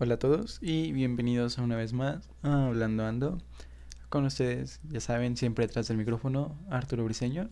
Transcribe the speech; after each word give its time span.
Hola 0.00 0.14
a 0.14 0.18
todos 0.20 0.60
y 0.62 0.92
bienvenidos 0.92 1.58
a 1.58 1.62
una 1.62 1.74
vez 1.74 1.92
más 1.92 2.30
a 2.42 2.66
Hablando 2.68 3.04
Ando. 3.04 3.38
Con 4.08 4.26
ustedes, 4.26 4.78
ya 4.88 5.00
saben, 5.00 5.36
siempre 5.36 5.66
detrás 5.66 5.88
del 5.88 5.96
micrófono, 5.96 6.56
Arturo 6.70 7.02
Briseño. 7.02 7.50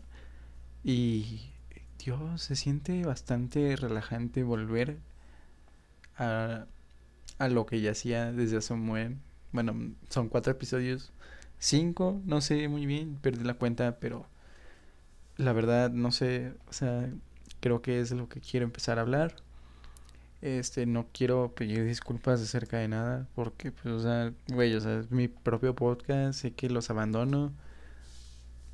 Y 0.84 1.50
Dios, 1.98 2.40
se 2.40 2.54
siente 2.54 3.04
bastante 3.04 3.74
relajante 3.74 4.44
volver 4.44 4.98
a, 6.16 6.66
a 7.38 7.48
lo 7.48 7.66
que 7.66 7.80
ya 7.80 7.90
hacía 7.90 8.30
desde 8.30 8.58
hace 8.58 8.74
un 8.74 8.86
buen. 8.86 9.20
Bueno, 9.50 9.74
son 10.08 10.28
cuatro 10.28 10.52
episodios, 10.52 11.12
cinco, 11.58 12.22
no 12.26 12.40
sé 12.40 12.68
muy 12.68 12.86
bien, 12.86 13.16
perdí 13.20 13.42
la 13.42 13.54
cuenta, 13.54 13.98
pero 13.98 14.24
la 15.36 15.52
verdad 15.52 15.90
no 15.90 16.12
sé, 16.12 16.52
o 16.68 16.72
sea, 16.72 17.10
creo 17.58 17.82
que 17.82 17.98
es 17.98 18.12
lo 18.12 18.28
que 18.28 18.40
quiero 18.40 18.64
empezar 18.66 19.00
a 19.00 19.02
hablar 19.02 19.34
este, 20.42 20.86
no 20.86 21.06
quiero 21.12 21.54
pedir 21.54 21.84
disculpas 21.84 22.40
acerca 22.40 22.78
de 22.78 22.88
nada, 22.88 23.26
porque, 23.34 23.72
pues, 23.72 23.94
o 23.94 24.00
sea, 24.00 24.32
güey, 24.48 24.74
o 24.74 24.80
sea, 24.80 25.00
es 25.00 25.10
mi 25.10 25.28
propio 25.28 25.74
podcast, 25.74 26.40
sé 26.40 26.52
que 26.52 26.68
los 26.70 26.90
abandono 26.90 27.52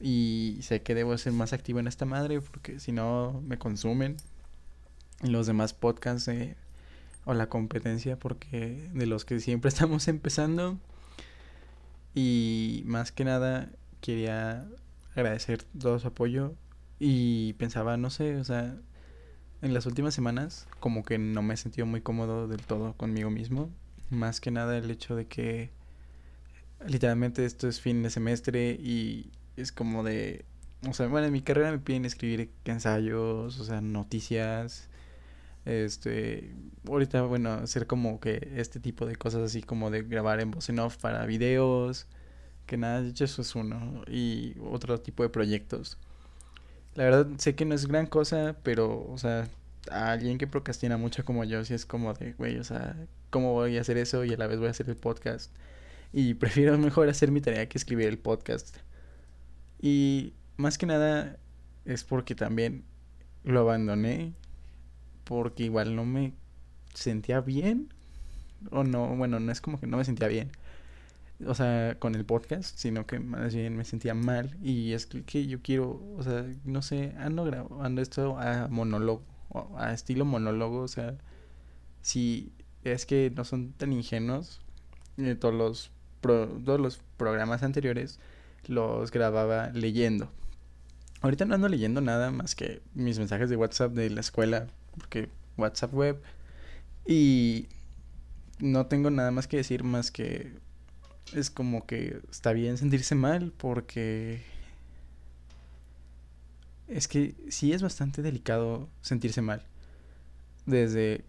y 0.00 0.58
sé 0.62 0.82
que 0.82 0.94
debo 0.94 1.16
ser 1.18 1.32
más 1.32 1.52
activo 1.52 1.78
en 1.78 1.86
esta 1.86 2.04
madre, 2.04 2.40
porque 2.40 2.80
si 2.80 2.92
no 2.92 3.40
me 3.46 3.58
consumen 3.58 4.16
los 5.22 5.46
demás 5.46 5.74
podcasts 5.74 6.28
o 7.24 7.34
la 7.34 7.48
competencia, 7.48 8.18
porque 8.18 8.90
de 8.92 9.06
los 9.06 9.24
que 9.24 9.40
siempre 9.40 9.68
estamos 9.70 10.08
empezando. 10.08 10.78
Y 12.14 12.82
más 12.86 13.12
que 13.12 13.24
nada, 13.24 13.70
quería 14.00 14.66
agradecer 15.14 15.62
todo 15.78 15.98
su 15.98 16.08
apoyo 16.08 16.54
y 16.98 17.54
pensaba, 17.54 17.96
no 17.96 18.10
sé, 18.10 18.36
o 18.36 18.44
sea, 18.44 18.76
en 19.62 19.72
las 19.72 19.86
últimas 19.86 20.14
semanas 20.14 20.66
como 20.80 21.04
que 21.04 21.18
no 21.18 21.42
me 21.42 21.54
he 21.54 21.56
sentido 21.56 21.86
muy 21.86 22.00
cómodo 22.00 22.48
del 22.48 22.62
todo 22.62 22.94
conmigo 22.94 23.30
mismo. 23.30 23.70
Más 24.10 24.40
que 24.40 24.50
nada 24.50 24.76
el 24.76 24.90
hecho 24.90 25.16
de 25.16 25.26
que 25.26 25.70
literalmente 26.86 27.44
esto 27.44 27.68
es 27.68 27.80
fin 27.80 28.02
de 28.02 28.10
semestre 28.10 28.72
y 28.72 29.30
es 29.56 29.72
como 29.72 30.02
de... 30.02 30.44
O 30.88 30.92
sea, 30.92 31.06
bueno, 31.06 31.28
en 31.28 31.32
mi 31.32 31.42
carrera 31.42 31.70
me 31.70 31.78
piden 31.78 32.04
escribir 32.04 32.50
ensayos, 32.64 33.58
o 33.60 33.64
sea, 33.64 33.80
noticias. 33.80 34.88
Este, 35.64 36.52
ahorita, 36.88 37.22
bueno, 37.22 37.52
hacer 37.52 37.86
como 37.86 38.18
que 38.18 38.52
este 38.56 38.80
tipo 38.80 39.06
de 39.06 39.14
cosas 39.14 39.42
así 39.42 39.62
como 39.62 39.90
de 39.90 40.02
grabar 40.02 40.40
en 40.40 40.50
voz 40.50 40.68
en 40.68 40.80
off 40.80 40.96
para 40.96 41.24
videos, 41.24 42.06
que 42.66 42.76
nada, 42.76 43.00
de 43.00 43.10
hecho 43.10 43.24
eso 43.24 43.42
es 43.42 43.54
uno, 43.54 44.02
y 44.08 44.56
otro 44.60 45.00
tipo 45.00 45.22
de 45.22 45.28
proyectos. 45.28 45.98
La 46.94 47.04
verdad 47.04 47.26
sé 47.38 47.54
que 47.54 47.64
no 47.64 47.74
es 47.74 47.86
gran 47.86 48.06
cosa, 48.06 48.56
pero, 48.62 49.06
o 49.10 49.18
sea, 49.18 49.48
a 49.90 50.12
alguien 50.12 50.38
que 50.38 50.46
procrastina 50.46 50.96
mucho 50.96 51.24
como 51.24 51.44
yo, 51.44 51.64
sí 51.64 51.74
es 51.74 51.86
como 51.86 52.12
de, 52.14 52.32
güey, 52.34 52.58
o 52.58 52.64
sea, 52.64 52.96
¿cómo 53.30 53.52
voy 53.52 53.78
a 53.78 53.80
hacer 53.80 53.96
eso 53.98 54.24
y 54.24 54.32
a 54.34 54.36
la 54.36 54.46
vez 54.46 54.58
voy 54.58 54.68
a 54.68 54.72
hacer 54.72 54.88
el 54.88 54.96
podcast? 54.96 55.50
Y 56.12 56.34
prefiero 56.42 56.76
mejor 56.78 57.08
hacer 57.08 57.30
mi 57.30 57.40
tarea 57.40 57.68
que 57.68 57.78
escribir 57.78 58.08
el 58.08 58.18
podcast. 58.18 58.76
Y 59.80 60.34
más 60.56 60.78
que 60.78 60.86
nada 60.86 61.38
es 61.84 62.04
porque 62.04 62.34
también 62.34 62.84
lo 63.44 63.60
abandoné, 63.60 64.34
porque 65.24 65.64
igual 65.64 65.96
no 65.96 66.04
me 66.04 66.34
sentía 66.94 67.40
bien, 67.40 67.88
o 68.70 68.84
no, 68.84 69.16
bueno, 69.16 69.40
no 69.40 69.50
es 69.50 69.60
como 69.60 69.80
que 69.80 69.86
no 69.86 69.96
me 69.96 70.04
sentía 70.04 70.28
bien 70.28 70.50
o 71.46 71.54
sea, 71.54 71.96
con 71.98 72.14
el 72.14 72.24
podcast, 72.24 72.76
sino 72.76 73.06
que 73.06 73.18
más 73.18 73.54
bien 73.54 73.76
me 73.76 73.84
sentía 73.84 74.14
mal 74.14 74.56
y 74.62 74.92
es 74.92 75.06
que 75.06 75.46
yo 75.46 75.60
quiero, 75.62 76.02
o 76.16 76.22
sea, 76.22 76.46
no 76.64 76.82
sé, 76.82 77.14
ando 77.18 77.44
grabando 77.44 78.02
esto 78.02 78.38
a 78.38 78.68
monólogo, 78.68 79.22
a 79.76 79.92
estilo 79.92 80.24
monólogo, 80.24 80.80
o 80.80 80.88
sea, 80.88 81.16
si 82.02 82.52
es 82.84 83.06
que 83.06 83.32
no 83.34 83.44
son 83.44 83.72
tan 83.72 83.92
ingenuos, 83.92 84.60
eh, 85.18 85.34
todos 85.34 85.54
los 85.54 85.90
todos 86.20 86.80
los 86.80 87.00
programas 87.16 87.62
anteriores 87.64 88.20
los 88.66 89.10
grababa 89.10 89.70
leyendo. 89.70 90.30
Ahorita 91.20 91.44
no 91.44 91.54
ando 91.54 91.68
leyendo 91.68 92.00
nada 92.00 92.30
más 92.30 92.54
que 92.54 92.80
mis 92.94 93.18
mensajes 93.18 93.50
de 93.50 93.56
WhatsApp 93.56 93.92
de 93.92 94.10
la 94.10 94.20
escuela, 94.20 94.68
porque 94.96 95.28
WhatsApp 95.56 95.92
web 95.94 96.22
y 97.06 97.68
no 98.60 98.86
tengo 98.86 99.10
nada 99.10 99.30
más 99.30 99.48
que 99.48 99.56
decir 99.56 99.82
más 99.82 100.10
que 100.10 100.52
es 101.34 101.50
como 101.50 101.86
que 101.86 102.20
está 102.30 102.52
bien 102.52 102.76
sentirse 102.78 103.14
mal 103.14 103.52
porque 103.56 104.42
es 106.88 107.08
que 107.08 107.34
sí 107.48 107.72
es 107.72 107.82
bastante 107.82 108.22
delicado 108.22 108.88
sentirse 109.00 109.42
mal. 109.42 109.62
Desde 110.66 111.24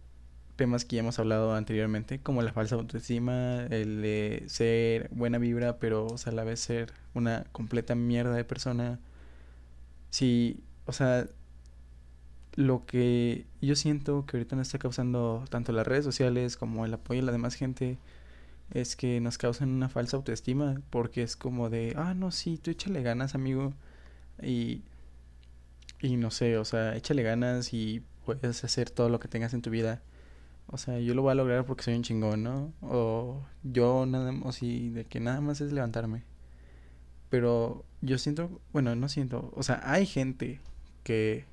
temas 0.55 0.85
que 0.85 0.97
ya 0.97 1.01
hemos 1.01 1.19
hablado 1.19 1.55
anteriormente, 1.55 2.19
como 2.19 2.41
la 2.41 2.53
falsa 2.53 2.75
autoestima, 2.75 3.65
el 3.69 4.01
de 4.01 4.43
ser 4.47 5.09
buena 5.11 5.37
vibra, 5.37 5.79
pero 5.79 6.05
o 6.07 6.17
sea, 6.17 6.31
a 6.31 6.35
la 6.35 6.43
vez 6.43 6.59
ser 6.59 6.93
una 7.13 7.45
completa 7.51 7.95
mierda 7.95 8.35
de 8.35 8.43
persona. 8.43 8.99
Sí, 10.09 10.63
o 10.85 10.91
sea, 10.93 11.27
lo 12.55 12.85
que 12.85 13.45
yo 13.61 13.75
siento 13.75 14.25
que 14.25 14.37
ahorita 14.37 14.55
me 14.55 14.61
está 14.61 14.77
causando 14.77 15.45
tanto 15.49 15.71
las 15.71 15.87
redes 15.87 16.05
sociales 16.05 16.57
como 16.57 16.85
el 16.85 16.93
apoyo 16.93 17.21
de 17.21 17.25
la 17.25 17.31
demás 17.31 17.55
gente 17.55 17.97
es 18.73 18.95
que 18.95 19.21
nos 19.21 19.37
causan 19.37 19.69
una 19.69 19.87
falsa 19.87 20.17
autoestima 20.17 20.81
porque 20.89 21.21
es 21.23 21.35
como 21.35 21.69
de, 21.69 21.93
ah, 21.95 22.13
no, 22.15 22.31
sí, 22.31 22.57
tú 22.57 22.71
échale 22.71 23.03
ganas, 23.03 23.35
amigo. 23.35 23.73
Y, 24.41 24.83
y 26.01 26.17
no 26.17 26.31
sé, 26.31 26.57
o 26.57 26.65
sea, 26.65 26.95
échale 26.95 27.23
ganas 27.23 27.73
y 27.73 28.03
puedes 28.25 28.63
hacer 28.63 28.89
todo 28.89 29.09
lo 29.09 29.19
que 29.19 29.27
tengas 29.27 29.53
en 29.53 29.61
tu 29.61 29.69
vida. 29.69 30.01
O 30.67 30.77
sea, 30.77 30.99
yo 30.99 31.13
lo 31.13 31.21
voy 31.21 31.31
a 31.33 31.35
lograr 31.35 31.65
porque 31.65 31.83
soy 31.83 31.95
un 31.95 32.03
chingón, 32.03 32.43
¿no? 32.43 32.73
O 32.81 33.45
yo 33.63 34.05
nada 34.07 34.31
más, 34.31 34.47
o 34.47 34.51
sí, 34.51 34.89
de 34.89 35.05
que 35.05 35.19
nada 35.19 35.39
más 35.41 35.61
es 35.61 35.71
levantarme. 35.71 36.23
Pero 37.29 37.85
yo 38.01 38.17
siento, 38.17 38.61
bueno, 38.73 38.95
no 38.95 39.09
siento, 39.09 39.51
o 39.55 39.63
sea, 39.63 39.81
hay 39.83 40.05
gente 40.05 40.61
que 41.03 41.45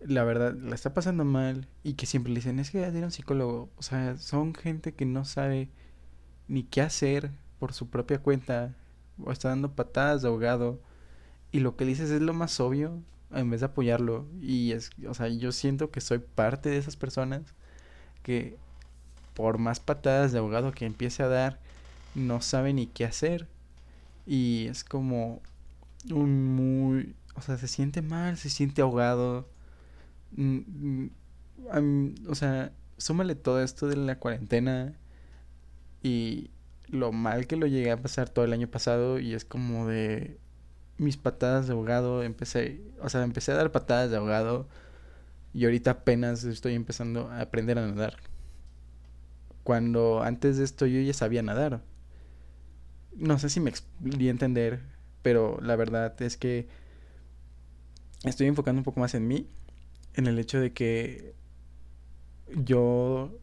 la 0.00 0.24
verdad 0.24 0.54
la 0.54 0.74
está 0.74 0.94
pasando 0.94 1.24
mal 1.24 1.68
y 1.82 1.94
que 1.94 2.06
siempre 2.06 2.32
le 2.32 2.40
dicen, 2.40 2.58
es 2.58 2.70
que 2.70 2.78
ir 2.78 3.02
a 3.02 3.06
un 3.06 3.12
psicólogo. 3.12 3.70
O 3.76 3.82
sea, 3.82 4.16
son 4.18 4.54
gente 4.54 4.94
que 4.94 5.06
no 5.06 5.24
sabe 5.24 5.68
ni 6.48 6.62
qué 6.62 6.82
hacer 6.82 7.30
por 7.58 7.72
su 7.72 7.88
propia 7.88 8.18
cuenta 8.18 8.74
o 9.22 9.32
está 9.32 9.48
dando 9.48 9.72
patadas 9.72 10.22
de 10.22 10.28
ahogado 10.28 10.80
y 11.52 11.60
lo 11.60 11.76
que 11.76 11.84
dices 11.84 12.10
es 12.10 12.20
lo 12.20 12.34
más 12.34 12.60
obvio 12.60 13.02
en 13.32 13.50
vez 13.50 13.60
de 13.60 13.66
apoyarlo 13.66 14.26
y 14.40 14.72
es 14.72 14.90
o 15.08 15.14
sea 15.14 15.28
yo 15.28 15.52
siento 15.52 15.90
que 15.90 16.00
soy 16.00 16.18
parte 16.18 16.68
de 16.68 16.78
esas 16.78 16.96
personas 16.96 17.42
que 18.22 18.56
por 19.34 19.58
más 19.58 19.80
patadas 19.80 20.32
de 20.32 20.38
ahogado 20.38 20.72
que 20.72 20.86
empiece 20.86 21.22
a 21.22 21.28
dar 21.28 21.58
no 22.14 22.40
sabe 22.40 22.72
ni 22.72 22.86
qué 22.86 23.04
hacer 23.04 23.48
y 24.26 24.66
es 24.68 24.84
como 24.84 25.40
un 26.10 26.54
muy 26.54 27.14
o 27.34 27.40
sea 27.40 27.58
se 27.58 27.68
siente 27.68 28.02
mal 28.02 28.36
se 28.36 28.50
siente 28.50 28.82
ahogado. 28.82 29.48
Mm, 30.32 31.08
mm, 31.72 32.14
o 32.28 32.34
sea 32.34 32.72
súmale 32.98 33.34
todo 33.34 33.62
esto 33.62 33.86
de 33.88 33.96
la 33.96 34.18
cuarentena 34.18 34.94
y 36.06 36.50
lo 36.86 37.10
mal 37.10 37.48
que 37.48 37.56
lo 37.56 37.66
llegué 37.66 37.90
a 37.90 38.00
pasar 38.00 38.28
todo 38.28 38.44
el 38.44 38.52
año 38.52 38.68
pasado 38.68 39.18
y 39.18 39.34
es 39.34 39.44
como 39.44 39.88
de 39.88 40.38
mis 40.98 41.16
patadas 41.16 41.66
de 41.66 41.72
ahogado, 41.72 42.22
empecé, 42.22 42.80
o 43.02 43.08
sea, 43.08 43.24
empecé 43.24 43.50
a 43.50 43.56
dar 43.56 43.72
patadas 43.72 44.08
de 44.12 44.16
ahogado 44.16 44.68
y 45.52 45.64
ahorita 45.64 45.90
apenas 45.90 46.44
estoy 46.44 46.74
empezando 46.74 47.28
a 47.28 47.40
aprender 47.40 47.76
a 47.80 47.86
nadar. 47.88 48.18
Cuando 49.64 50.22
antes 50.22 50.58
de 50.58 50.64
esto 50.64 50.86
yo 50.86 51.00
ya 51.00 51.12
sabía 51.12 51.42
nadar. 51.42 51.82
No 53.16 53.40
sé 53.40 53.48
si 53.48 53.58
me 53.58 53.72
di 53.98 54.28
a 54.28 54.30
entender, 54.30 54.80
pero 55.22 55.58
la 55.60 55.74
verdad 55.74 56.22
es 56.22 56.36
que 56.36 56.68
estoy 58.22 58.46
enfocando 58.46 58.78
un 58.78 58.84
poco 58.84 59.00
más 59.00 59.14
en 59.14 59.26
mí, 59.26 59.48
en 60.14 60.28
el 60.28 60.38
hecho 60.38 60.60
de 60.60 60.72
que 60.72 61.34
yo 62.54 63.40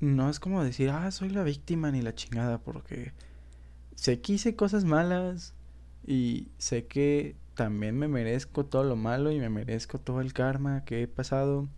no 0.00 0.28
es 0.30 0.40
como 0.40 0.62
decir, 0.62 0.90
ah, 0.90 1.10
soy 1.10 1.30
la 1.30 1.42
víctima 1.42 1.90
ni 1.90 2.02
la 2.02 2.14
chingada, 2.14 2.58
porque 2.58 3.12
sé 3.94 4.20
que 4.20 4.34
hice 4.34 4.56
cosas 4.56 4.84
malas 4.84 5.54
y 6.06 6.48
sé 6.58 6.86
que 6.86 7.36
también 7.54 7.98
me 7.98 8.08
merezco 8.08 8.66
todo 8.66 8.84
lo 8.84 8.96
malo 8.96 9.32
y 9.32 9.40
me 9.40 9.48
merezco 9.48 9.98
todo 9.98 10.20
el 10.20 10.32
karma 10.32 10.84
que 10.84 11.02
he 11.02 11.08
pasado. 11.08 11.68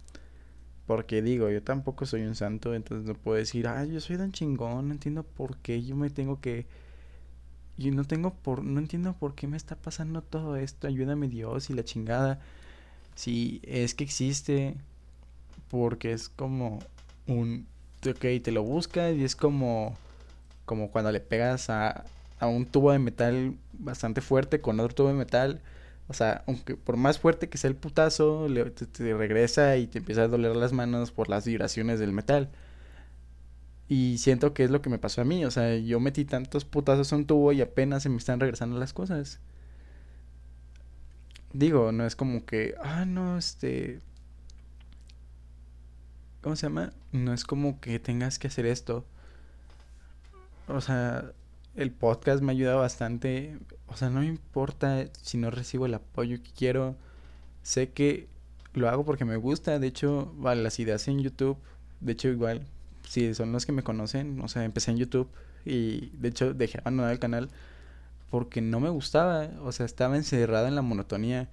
Porque 0.86 1.22
digo, 1.22 1.50
yo 1.50 1.62
tampoco 1.62 2.06
soy 2.06 2.22
un 2.22 2.34
santo, 2.34 2.74
entonces 2.74 3.06
no 3.06 3.14
puedo 3.14 3.36
decir, 3.38 3.68
ah, 3.68 3.84
yo 3.84 4.00
soy 4.00 4.16
tan 4.16 4.32
chingón, 4.32 4.88
no 4.88 4.94
entiendo 4.94 5.22
por 5.22 5.58
qué 5.58 5.82
yo 5.82 5.96
me 5.96 6.10
tengo 6.10 6.40
que... 6.40 6.66
Yo 7.76 7.92
no 7.92 8.04
tengo 8.04 8.34
por... 8.34 8.64
No 8.64 8.80
entiendo 8.80 9.14
por 9.14 9.34
qué 9.34 9.46
me 9.46 9.56
está 9.56 9.76
pasando 9.76 10.22
todo 10.22 10.56
esto, 10.56 10.88
ayúdame 10.88 11.28
Dios 11.28 11.70
y 11.70 11.74
la 11.74 11.84
chingada. 11.84 12.40
Si 13.14 13.60
es 13.64 13.94
que 13.94 14.04
existe, 14.04 14.76
porque 15.68 16.12
es 16.12 16.28
como 16.28 16.80
un 17.26 17.66
ok, 18.06 18.42
te 18.42 18.52
lo 18.52 18.62
buscas 18.62 19.14
y 19.16 19.24
es 19.24 19.36
como, 19.36 19.96
como 20.64 20.90
cuando 20.90 21.12
le 21.12 21.20
pegas 21.20 21.70
a, 21.70 22.04
a 22.38 22.46
un 22.46 22.66
tubo 22.66 22.92
de 22.92 22.98
metal 22.98 23.54
bastante 23.72 24.20
fuerte 24.20 24.60
con 24.60 24.80
otro 24.80 24.94
tubo 24.94 25.08
de 25.08 25.14
metal. 25.14 25.60
O 26.08 26.14
sea, 26.14 26.42
aunque 26.46 26.76
por 26.76 26.96
más 26.96 27.18
fuerte 27.18 27.48
que 27.48 27.58
sea 27.58 27.68
el 27.68 27.76
putazo, 27.76 28.46
te, 28.92 29.14
regresa 29.14 29.76
y 29.76 29.86
te 29.86 29.98
empieza 29.98 30.22
a 30.22 30.28
doler 30.28 30.56
las 30.56 30.72
manos 30.72 31.12
por 31.12 31.28
las 31.28 31.46
vibraciones 31.46 32.00
del 32.00 32.12
metal. 32.12 32.48
Y 33.88 34.18
siento 34.18 34.54
que 34.54 34.64
es 34.64 34.70
lo 34.70 34.82
que 34.82 34.90
me 34.90 34.98
pasó 34.98 35.20
a 35.20 35.24
mí. 35.24 35.44
O 35.44 35.50
sea, 35.50 35.76
yo 35.76 36.00
metí 36.00 36.24
tantos 36.24 36.64
putazos 36.64 37.12
a 37.12 37.16
un 37.16 37.26
tubo 37.26 37.52
y 37.52 37.60
apenas 37.60 38.02
se 38.02 38.08
me 38.08 38.16
están 38.16 38.40
regresando 38.40 38.78
las 38.78 38.92
cosas. 38.92 39.40
Digo, 41.52 41.92
no 41.92 42.06
es 42.06 42.16
como 42.16 42.44
que, 42.44 42.74
ah, 42.82 43.04
no, 43.04 43.38
este... 43.38 44.00
¿Cómo 46.40 46.54
se 46.54 46.66
llama? 46.66 46.92
No 47.12 47.32
es 47.32 47.44
como 47.44 47.80
que 47.80 47.98
tengas 47.98 48.38
que 48.38 48.46
hacer 48.46 48.64
esto. 48.66 49.04
O 50.68 50.80
sea, 50.80 51.32
el 51.74 51.90
podcast 51.90 52.42
me 52.42 52.52
ayuda 52.52 52.76
bastante. 52.76 53.58
O 53.88 53.96
sea, 53.96 54.08
no 54.10 54.20
me 54.20 54.26
importa 54.26 55.06
si 55.20 55.36
no 55.36 55.50
recibo 55.50 55.86
el 55.86 55.94
apoyo 55.94 56.40
que 56.42 56.50
quiero. 56.52 56.96
Sé 57.62 57.90
que 57.90 58.28
lo 58.74 58.88
hago 58.88 59.04
porque 59.04 59.24
me 59.24 59.36
gusta. 59.36 59.78
De 59.80 59.88
hecho, 59.88 60.32
vale, 60.36 60.62
las 60.62 60.78
ideas 60.78 61.08
en 61.08 61.20
YouTube. 61.20 61.58
De 62.00 62.12
hecho, 62.12 62.28
igual, 62.28 62.66
si 63.02 63.34
son 63.34 63.50
los 63.52 63.66
que 63.66 63.72
me 63.72 63.82
conocen, 63.82 64.40
o 64.40 64.48
sea, 64.48 64.64
empecé 64.64 64.92
en 64.92 64.98
YouTube 64.98 65.28
y 65.64 66.10
de 66.18 66.28
hecho 66.28 66.54
dejé 66.54 66.78
abandonar 66.78 67.12
el 67.12 67.18
canal 67.18 67.50
porque 68.30 68.60
no 68.60 68.78
me 68.78 68.90
gustaba. 68.90 69.48
O 69.62 69.72
sea, 69.72 69.86
estaba 69.86 70.16
encerrado 70.16 70.68
en 70.68 70.76
la 70.76 70.82
monotonía 70.82 71.48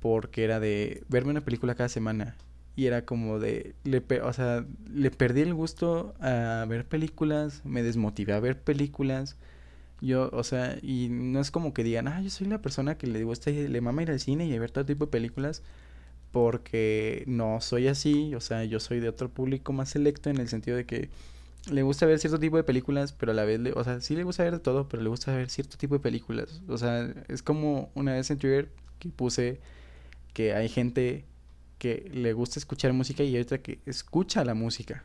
porque 0.00 0.44
era 0.44 0.58
de 0.58 1.04
verme 1.08 1.30
una 1.30 1.42
película 1.42 1.76
cada 1.76 1.88
semana 1.88 2.34
y 2.76 2.86
era 2.86 3.04
como 3.04 3.38
de 3.38 3.74
le 3.84 4.02
o 4.22 4.32
sea 4.32 4.64
le 4.92 5.10
perdí 5.10 5.42
el 5.42 5.54
gusto 5.54 6.14
a 6.20 6.64
ver 6.68 6.86
películas 6.86 7.64
me 7.64 7.82
desmotivé 7.82 8.32
a 8.32 8.40
ver 8.40 8.60
películas. 8.60 9.36
Yo 10.00 10.28
o 10.32 10.42
sea 10.44 10.76
y 10.82 11.08
no 11.08 11.40
es 11.40 11.50
como 11.50 11.72
que 11.72 11.84
digan 11.84 12.08
ah 12.08 12.20
yo 12.20 12.30
soy 12.30 12.48
la 12.48 12.60
persona 12.60 12.96
que 12.98 13.06
le 13.06 13.24
gusta 13.24 13.50
le 13.50 13.80
mama 13.80 14.02
ir 14.02 14.10
al 14.10 14.20
cine 14.20 14.46
y 14.46 14.54
a 14.54 14.60
ver 14.60 14.70
todo 14.70 14.84
tipo 14.84 15.06
de 15.06 15.10
películas 15.12 15.62
porque 16.32 17.24
no 17.26 17.60
soy 17.60 17.88
así 17.88 18.34
o 18.34 18.40
sea 18.40 18.64
yo 18.64 18.80
soy 18.80 19.00
de 19.00 19.08
otro 19.08 19.30
público 19.30 19.72
más 19.72 19.90
selecto 19.90 20.30
en 20.30 20.38
el 20.38 20.48
sentido 20.48 20.76
de 20.76 20.84
que 20.84 21.10
le 21.70 21.82
gusta 21.82 22.06
ver 22.06 22.18
cierto 22.18 22.38
tipo 22.38 22.56
de 22.56 22.64
películas 22.64 23.12
pero 23.12 23.32
a 23.32 23.34
la 23.34 23.44
vez 23.44 23.60
le, 23.60 23.72
o 23.72 23.84
sea 23.84 24.00
sí 24.00 24.16
le 24.16 24.24
gusta 24.24 24.42
ver 24.44 24.54
de 24.54 24.58
todo 24.60 24.88
pero 24.88 25.02
le 25.02 25.08
gusta 25.08 25.34
ver 25.34 25.48
cierto 25.48 25.78
tipo 25.78 25.94
de 25.94 26.00
películas. 26.00 26.60
O 26.68 26.76
sea 26.78 27.12
es 27.28 27.42
como 27.42 27.90
una 27.94 28.12
vez 28.12 28.30
en 28.30 28.38
Twitter 28.38 28.68
que 28.98 29.08
puse 29.08 29.60
que 30.34 30.54
hay 30.54 30.68
gente 30.68 31.24
que 31.84 32.08
le 32.14 32.32
gusta 32.32 32.58
escuchar 32.58 32.94
música 32.94 33.24
y 33.24 33.36
otra 33.36 33.58
que 33.58 33.78
escucha 33.84 34.42
la 34.42 34.54
música. 34.54 35.04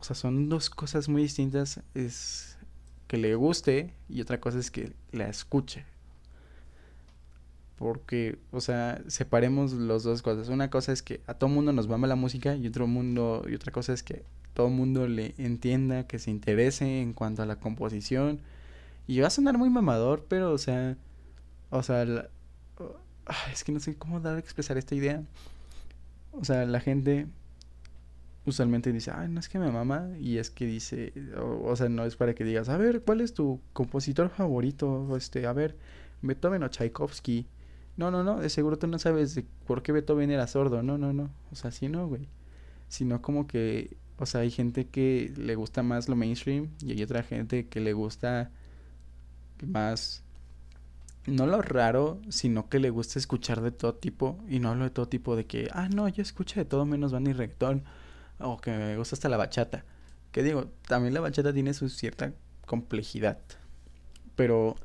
O 0.00 0.02
sea, 0.02 0.16
son 0.16 0.48
dos 0.48 0.68
cosas 0.68 1.08
muy 1.08 1.22
distintas. 1.22 1.80
Es 1.94 2.58
que 3.06 3.16
le 3.16 3.36
guste 3.36 3.94
y 4.08 4.20
otra 4.20 4.40
cosa 4.40 4.58
es 4.58 4.72
que 4.72 4.94
la 5.12 5.28
escuche. 5.28 5.84
Porque, 7.76 8.40
o 8.50 8.60
sea, 8.60 9.00
separemos 9.06 9.74
las 9.74 10.02
dos 10.02 10.22
cosas. 10.22 10.48
Una 10.48 10.70
cosa 10.70 10.90
es 10.90 11.04
que 11.04 11.20
a 11.28 11.34
todo 11.34 11.50
mundo 11.50 11.72
nos 11.72 11.86
mama 11.86 12.08
la 12.08 12.16
música 12.16 12.56
y 12.56 12.66
otro 12.66 12.88
mundo 12.88 13.44
y 13.48 13.54
otra 13.54 13.70
cosa 13.70 13.92
es 13.92 14.02
que 14.02 14.24
todo 14.54 14.70
mundo 14.70 15.06
le 15.06 15.36
entienda, 15.38 16.08
que 16.08 16.18
se 16.18 16.32
interese 16.32 17.00
en 17.00 17.12
cuanto 17.12 17.44
a 17.44 17.46
la 17.46 17.60
composición. 17.60 18.40
Y 19.06 19.20
va 19.20 19.28
a 19.28 19.30
sonar 19.30 19.56
muy 19.56 19.70
mamador, 19.70 20.26
pero, 20.28 20.50
o 20.50 20.58
sea, 20.58 20.96
o 21.70 21.84
sea, 21.84 22.28
es 23.52 23.64
que 23.64 23.72
no 23.72 23.80
sé 23.80 23.96
cómo 23.96 24.20
dar 24.20 24.36
a 24.36 24.38
expresar 24.38 24.76
esta 24.76 24.94
idea. 24.94 25.22
O 26.32 26.44
sea, 26.44 26.64
la 26.66 26.80
gente 26.80 27.26
usualmente 28.44 28.92
dice, 28.92 29.10
ay, 29.12 29.28
no 29.28 29.40
es 29.40 29.48
que 29.48 29.58
me 29.58 29.70
mama, 29.70 30.08
y 30.20 30.38
es 30.38 30.50
que 30.50 30.66
dice, 30.66 31.12
o, 31.36 31.74
sea, 31.74 31.88
no 31.88 32.04
es 32.04 32.16
para 32.16 32.34
que 32.34 32.44
digas, 32.44 32.68
a 32.68 32.76
ver, 32.76 33.02
¿cuál 33.02 33.20
es 33.20 33.34
tu 33.34 33.60
compositor 33.72 34.30
favorito? 34.30 35.16
Este, 35.16 35.46
a 35.46 35.52
ver, 35.52 35.76
Beethoven 36.22 36.62
o 36.62 36.68
Tchaikovsky. 36.68 37.46
No, 37.96 38.10
no, 38.10 38.22
no, 38.22 38.40
de 38.40 38.48
seguro 38.50 38.78
tú 38.78 38.86
no 38.86 38.98
sabes 38.98 39.34
de 39.34 39.44
por 39.66 39.82
qué 39.82 39.92
Beethoven 39.92 40.30
era 40.30 40.46
sordo, 40.46 40.82
no, 40.82 40.98
no, 40.98 41.12
no, 41.12 41.30
o 41.50 41.56
sea, 41.56 41.70
sí 41.70 41.88
no, 41.88 42.06
güey. 42.06 42.28
Sino 42.88 43.20
como 43.20 43.46
que, 43.46 43.96
o 44.18 44.26
sea, 44.26 44.42
hay 44.42 44.50
gente 44.50 44.86
que 44.86 45.32
le 45.36 45.56
gusta 45.56 45.82
más 45.82 46.08
lo 46.08 46.14
mainstream 46.14 46.68
y 46.84 46.92
hay 46.92 47.02
otra 47.02 47.22
gente 47.22 47.66
que 47.66 47.80
le 47.80 47.94
gusta 47.94 48.50
más 49.66 50.22
no 51.26 51.46
lo 51.46 51.60
raro, 51.62 52.20
sino 52.28 52.68
que 52.68 52.78
le 52.78 52.90
gusta 52.90 53.18
escuchar 53.18 53.60
de 53.60 53.72
todo 53.72 53.94
tipo. 53.94 54.38
Y 54.48 54.60
no 54.60 54.70
hablo 54.70 54.84
de 54.84 54.90
todo 54.90 55.08
tipo 55.08 55.36
de 55.36 55.46
que, 55.46 55.68
ah, 55.72 55.88
no, 55.88 56.08
yo 56.08 56.22
escucho 56.22 56.60
de 56.60 56.64
todo 56.64 56.86
menos 56.86 57.12
banda 57.12 57.30
y 57.30 57.32
reggaetón. 57.32 57.84
O 58.38 58.58
que 58.58 58.70
me 58.70 58.96
gusta 58.96 59.16
hasta 59.16 59.28
la 59.28 59.36
bachata. 59.36 59.84
Que 60.32 60.42
digo, 60.42 60.70
también 60.86 61.14
la 61.14 61.20
bachata 61.20 61.52
tiene 61.52 61.74
su 61.74 61.88
cierta 61.88 62.32
complejidad. 62.66 63.38
Pero 64.36 64.76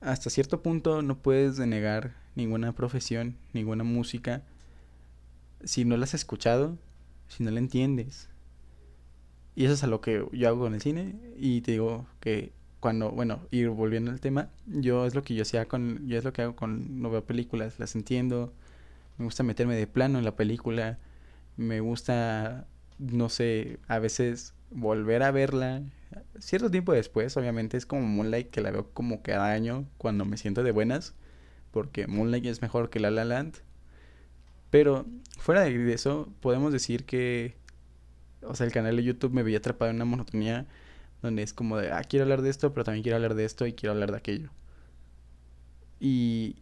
hasta 0.00 0.30
cierto 0.30 0.62
punto 0.62 1.02
no 1.02 1.18
puedes 1.18 1.56
denegar 1.56 2.14
ninguna 2.34 2.72
profesión, 2.72 3.36
ninguna 3.52 3.84
música, 3.84 4.42
si 5.64 5.84
no 5.84 5.96
la 5.96 6.04
has 6.04 6.14
escuchado, 6.14 6.78
si 7.28 7.44
no 7.44 7.50
la 7.50 7.58
entiendes. 7.58 8.28
Y 9.54 9.64
eso 9.64 9.74
es 9.74 9.82
a 9.84 9.86
lo 9.86 10.00
que 10.00 10.26
yo 10.32 10.48
hago 10.48 10.60
con 10.60 10.74
el 10.74 10.82
cine. 10.82 11.16
Y 11.36 11.62
te 11.62 11.72
digo 11.72 12.06
que 12.20 12.52
cuando, 12.86 13.10
bueno, 13.10 13.40
ir 13.50 13.68
volviendo 13.70 14.12
al 14.12 14.20
tema, 14.20 14.48
yo 14.64 15.06
es 15.06 15.16
lo 15.16 15.24
que 15.24 15.34
yo 15.34 15.42
hacía 15.42 15.66
con, 15.66 16.06
yo 16.06 16.16
es 16.16 16.22
lo 16.22 16.32
que 16.32 16.42
hago 16.42 16.54
con, 16.54 17.02
no 17.02 17.10
veo 17.10 17.26
películas, 17.26 17.80
las 17.80 17.96
entiendo, 17.96 18.52
me 19.18 19.24
gusta 19.24 19.42
meterme 19.42 19.74
de 19.74 19.88
plano 19.88 20.20
en 20.20 20.24
la 20.24 20.36
película, 20.36 20.96
me 21.56 21.80
gusta, 21.80 22.68
no 23.00 23.28
sé, 23.28 23.80
a 23.88 23.98
veces 23.98 24.54
volver 24.70 25.24
a 25.24 25.32
verla, 25.32 25.82
cierto 26.38 26.70
tiempo 26.70 26.92
después, 26.92 27.36
obviamente 27.36 27.76
es 27.76 27.86
como 27.86 28.02
Moonlight 28.02 28.50
que 28.50 28.60
la 28.60 28.70
veo 28.70 28.88
como 28.92 29.20
cada 29.20 29.50
año 29.50 29.84
cuando 29.98 30.24
me 30.24 30.36
siento 30.36 30.62
de 30.62 30.70
buenas, 30.70 31.16
porque 31.72 32.06
Moonlight 32.06 32.46
es 32.46 32.62
mejor 32.62 32.88
que 32.88 33.00
La 33.00 33.10
La 33.10 33.24
Land, 33.24 33.56
pero 34.70 35.06
fuera 35.38 35.62
de 35.62 35.92
eso, 35.92 36.32
podemos 36.38 36.72
decir 36.72 37.04
que, 37.04 37.56
o 38.42 38.54
sea, 38.54 38.64
el 38.64 38.72
canal 38.72 38.94
de 38.94 39.02
YouTube 39.02 39.32
me 39.32 39.42
veía 39.42 39.58
atrapado 39.58 39.90
en 39.90 39.96
una 39.96 40.04
monotonía 40.04 40.68
donde 41.22 41.42
es 41.42 41.52
como 41.52 41.78
de, 41.78 41.92
ah, 41.92 42.02
quiero 42.04 42.24
hablar 42.24 42.42
de 42.42 42.50
esto, 42.50 42.72
pero 42.72 42.84
también 42.84 43.02
quiero 43.02 43.16
hablar 43.16 43.34
de 43.34 43.44
esto 43.44 43.66
y 43.66 43.72
quiero 43.72 43.92
hablar 43.92 44.10
de 44.12 44.18
aquello. 44.18 44.50
Y, 46.00 46.56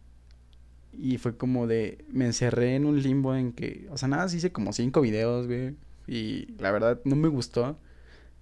y 0.93 1.17
fue 1.17 1.37
como 1.37 1.67
de, 1.67 2.05
me 2.09 2.25
encerré 2.25 2.75
en 2.75 2.85
un 2.85 3.01
limbo 3.01 3.35
en 3.35 3.51
que, 3.53 3.87
o 3.91 3.97
sea, 3.97 4.07
nada, 4.07 4.25
hice 4.33 4.51
como 4.51 4.73
cinco 4.73 5.01
videos, 5.01 5.47
güey. 5.47 5.75
Y 6.07 6.53
la 6.59 6.71
verdad 6.71 7.01
no 7.03 7.15
me 7.15 7.27
gustó 7.27 7.77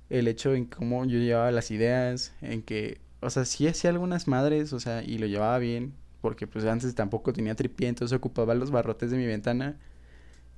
el 0.09 0.27
hecho 0.27 0.53
en 0.53 0.65
cómo 0.65 1.05
yo 1.05 1.17
llevaba 1.19 1.51
las 1.51 1.71
ideas, 1.71 2.33
en 2.41 2.61
que, 2.61 2.99
o 3.21 3.29
sea, 3.29 3.45
sí 3.45 3.67
hacía 3.67 3.89
algunas 3.89 4.27
madres, 4.27 4.73
o 4.73 4.79
sea, 4.79 5.03
y 5.03 5.17
lo 5.17 5.27
llevaba 5.27 5.57
bien, 5.59 5.93
porque 6.21 6.47
pues 6.47 6.65
antes 6.65 6.93
tampoco 6.95 7.33
tenía 7.33 7.55
tripié, 7.55 7.87
entonces 7.89 8.15
ocupaba 8.15 8.55
los 8.55 8.71
barrotes 8.71 9.11
de 9.11 9.17
mi 9.17 9.25
ventana. 9.25 9.77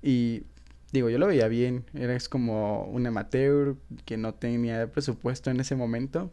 Y 0.01 0.43
digo, 0.95 1.09
yo 1.09 1.19
lo 1.19 1.27
veía 1.27 1.47
bien, 1.47 1.85
era 1.93 2.17
como 2.29 2.85
un 2.85 3.05
amateur 3.05 3.75
que 4.05 4.17
no 4.17 4.33
tenía 4.33 4.87
presupuesto 4.91 5.51
en 5.51 5.59
ese 5.59 5.75
momento. 5.75 6.31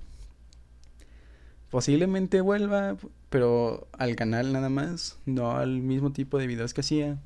Posiblemente 1.71 2.41
vuelva, 2.41 2.97
pero 3.29 3.89
al 3.93 4.15
canal 4.15 4.53
nada 4.53 4.69
más, 4.69 5.19
no 5.27 5.57
al 5.57 5.81
mismo 5.81 6.13
tipo 6.13 6.39
de 6.39 6.47
videos 6.47 6.75
que 6.75 6.83
hacía. 6.83 7.19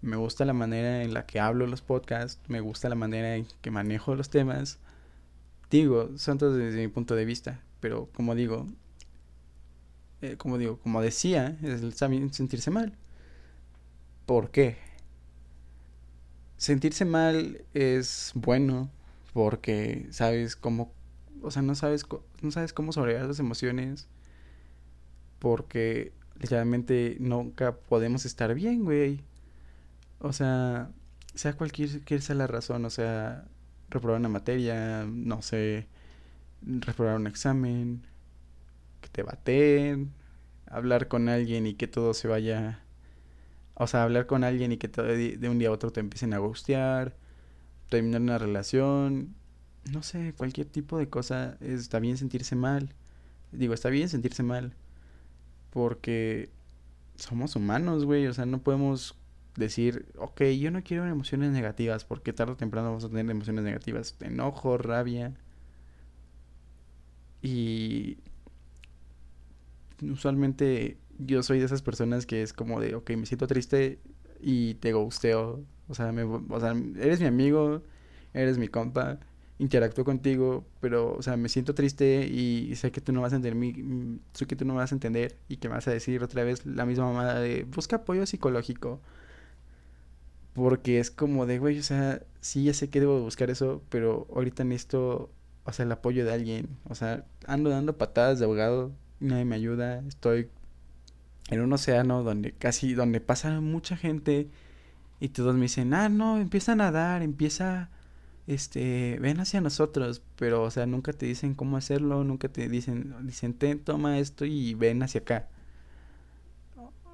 Me 0.00 0.16
gusta 0.16 0.44
la 0.44 0.52
manera 0.52 1.02
en 1.02 1.12
la 1.12 1.26
que 1.26 1.40
hablo 1.40 1.66
los 1.66 1.82
podcasts, 1.82 2.40
me 2.48 2.60
gusta 2.60 2.88
la 2.88 2.94
manera 2.94 3.34
en 3.34 3.46
que 3.60 3.70
manejo 3.70 4.14
los 4.14 4.30
temas. 4.30 4.78
Digo, 5.70 6.10
son 6.16 6.38
todos 6.38 6.56
desde 6.56 6.78
mi 6.78 6.88
punto 6.88 7.16
de 7.16 7.24
vista, 7.24 7.60
pero 7.80 8.08
como 8.14 8.34
digo, 8.34 8.66
eh, 10.22 10.36
como 10.36 10.56
digo, 10.58 10.78
como 10.78 11.02
decía, 11.02 11.58
es 11.62 11.96
también 11.96 12.32
sentirse 12.32 12.70
mal. 12.70 12.92
¿Por 14.26 14.50
qué? 14.50 14.87
Sentirse 16.58 17.06
mal 17.06 17.64
es 17.72 18.32
bueno 18.34 18.90
porque 19.32 20.08
sabes 20.10 20.56
cómo, 20.56 20.92
o 21.40 21.50
sea, 21.50 21.62
no 21.62 21.74
sabes, 21.74 22.04
no 22.42 22.50
sabes 22.50 22.72
cómo 22.74 22.92
sobrellevar 22.92 23.28
las 23.28 23.38
emociones 23.38 24.08
porque 25.38 26.12
literalmente 26.40 27.16
nunca 27.20 27.76
podemos 27.76 28.26
estar 28.26 28.54
bien, 28.54 28.84
güey. 28.84 29.22
O 30.18 30.32
sea, 30.32 30.90
sea 31.34 31.54
cualquier 31.54 32.02
que 32.02 32.20
sea 32.20 32.34
la 32.34 32.48
razón, 32.48 32.84
o 32.84 32.90
sea, 32.90 33.46
reprobar 33.88 34.18
una 34.18 34.28
materia, 34.28 35.06
no 35.06 35.42
sé, 35.42 35.86
reprobar 36.62 37.16
un 37.16 37.28
examen, 37.28 38.02
que 39.00 39.08
te 39.08 39.22
baten, 39.22 40.12
hablar 40.66 41.08
con 41.08 41.28
alguien 41.28 41.66
y 41.66 41.74
que 41.74 41.86
todo 41.86 42.14
se 42.14 42.28
vaya 42.28 42.82
o 43.78 43.86
sea, 43.86 44.02
hablar 44.02 44.26
con 44.26 44.44
alguien 44.44 44.72
y 44.72 44.76
que 44.76 44.88
de 44.88 45.48
un 45.48 45.58
día 45.58 45.68
a 45.68 45.72
otro 45.72 45.92
te 45.92 46.00
empiecen 46.00 46.34
a 46.34 46.38
gustear, 46.38 47.16
terminar 47.88 48.20
una 48.20 48.36
relación, 48.36 49.36
no 49.92 50.02
sé, 50.02 50.34
cualquier 50.36 50.66
tipo 50.66 50.98
de 50.98 51.08
cosa, 51.08 51.56
está 51.60 52.00
bien 52.00 52.16
sentirse 52.16 52.56
mal. 52.56 52.94
Digo, 53.52 53.74
está 53.74 53.88
bien 53.88 54.08
sentirse 54.08 54.42
mal. 54.42 54.74
Porque 55.70 56.50
somos 57.14 57.56
humanos, 57.56 58.04
güey. 58.04 58.26
O 58.26 58.34
sea, 58.34 58.46
no 58.46 58.62
podemos 58.62 59.16
decir, 59.56 60.06
ok, 60.18 60.42
yo 60.58 60.70
no 60.70 60.82
quiero 60.82 61.06
emociones 61.06 61.52
negativas, 61.52 62.04
porque 62.04 62.32
tarde 62.32 62.52
o 62.54 62.56
temprano 62.56 62.88
vamos 62.88 63.04
a 63.04 63.08
tener 63.08 63.30
emociones 63.30 63.64
negativas. 63.64 64.16
Enojo, 64.20 64.76
rabia. 64.78 65.34
Y 67.42 68.18
usualmente 70.02 70.98
yo 71.18 71.42
soy 71.42 71.58
de 71.58 71.66
esas 71.66 71.82
personas 71.82 72.26
que 72.26 72.42
es 72.42 72.52
como 72.52 72.80
de, 72.80 72.94
ok, 72.94 73.10
me 73.10 73.26
siento 73.26 73.46
triste 73.46 73.98
y 74.40 74.74
te 74.74 74.92
gusteo. 74.92 75.64
O 75.88 75.94
sea, 75.94 76.12
me, 76.12 76.22
o 76.22 76.60
sea, 76.60 76.74
eres 77.00 77.20
mi 77.20 77.26
amigo, 77.26 77.82
eres 78.34 78.58
mi 78.58 78.68
compa, 78.68 79.18
interactúo 79.58 80.04
contigo, 80.04 80.64
pero, 80.80 81.14
o 81.16 81.22
sea, 81.22 81.36
me 81.36 81.48
siento 81.48 81.74
triste 81.74 82.26
y 82.26 82.74
sé 82.76 82.92
que 82.92 83.00
tú 83.00 83.12
no 83.12 83.20
vas 83.22 83.32
a 83.32 83.36
entender 83.36 83.56
sé 84.32 84.46
que 84.46 84.56
tú 84.56 84.64
no 84.64 84.74
vas 84.74 84.92
a 84.92 84.94
entender 84.94 85.36
y 85.48 85.56
que 85.56 85.68
me 85.68 85.74
vas 85.74 85.88
a 85.88 85.90
decir 85.92 86.22
otra 86.22 86.44
vez 86.44 86.64
la 86.66 86.86
misma 86.86 87.06
mamada 87.06 87.40
de 87.40 87.64
busca 87.64 87.96
apoyo 87.96 88.26
psicológico. 88.26 89.00
Porque 90.54 90.98
es 90.98 91.10
como 91.10 91.46
de, 91.46 91.58
güey, 91.58 91.78
o 91.78 91.82
sea, 91.82 92.22
sí, 92.40 92.64
ya 92.64 92.74
sé 92.74 92.90
que 92.90 93.00
debo 93.00 93.20
buscar 93.22 93.48
eso, 93.50 93.82
pero 93.90 94.26
ahorita 94.34 94.64
necesito, 94.64 95.30
o 95.64 95.72
sea, 95.72 95.84
el 95.84 95.92
apoyo 95.92 96.24
de 96.24 96.32
alguien. 96.32 96.68
O 96.88 96.94
sea, 96.94 97.24
ando 97.46 97.70
dando 97.70 97.96
patadas 97.96 98.38
de 98.38 98.44
abogado, 98.44 98.92
nadie 99.20 99.44
me 99.44 99.54
ayuda, 99.54 100.02
estoy 100.08 100.50
en 101.48 101.60
un 101.60 101.72
océano 101.72 102.22
donde 102.22 102.52
casi, 102.52 102.94
donde 102.94 103.20
pasa 103.20 103.60
mucha 103.60 103.96
gente 103.96 104.50
y 105.20 105.30
todos 105.30 105.54
me 105.54 105.62
dicen, 105.62 105.94
ah, 105.94 106.08
no, 106.08 106.38
empieza 106.38 106.72
a 106.72 106.76
nadar, 106.76 107.22
empieza, 107.22 107.90
este, 108.46 109.18
ven 109.20 109.40
hacia 109.40 109.60
nosotros, 109.60 110.22
pero, 110.36 110.62
o 110.62 110.70
sea, 110.70 110.86
nunca 110.86 111.12
te 111.12 111.26
dicen 111.26 111.54
cómo 111.54 111.76
hacerlo, 111.76 112.22
nunca 112.24 112.48
te 112.48 112.68
dicen, 112.68 113.14
dicen, 113.26 113.54
ten, 113.54 113.80
toma 113.80 114.18
esto 114.18 114.44
y 114.44 114.74
ven 114.74 115.02
hacia 115.02 115.22
acá. 115.22 115.48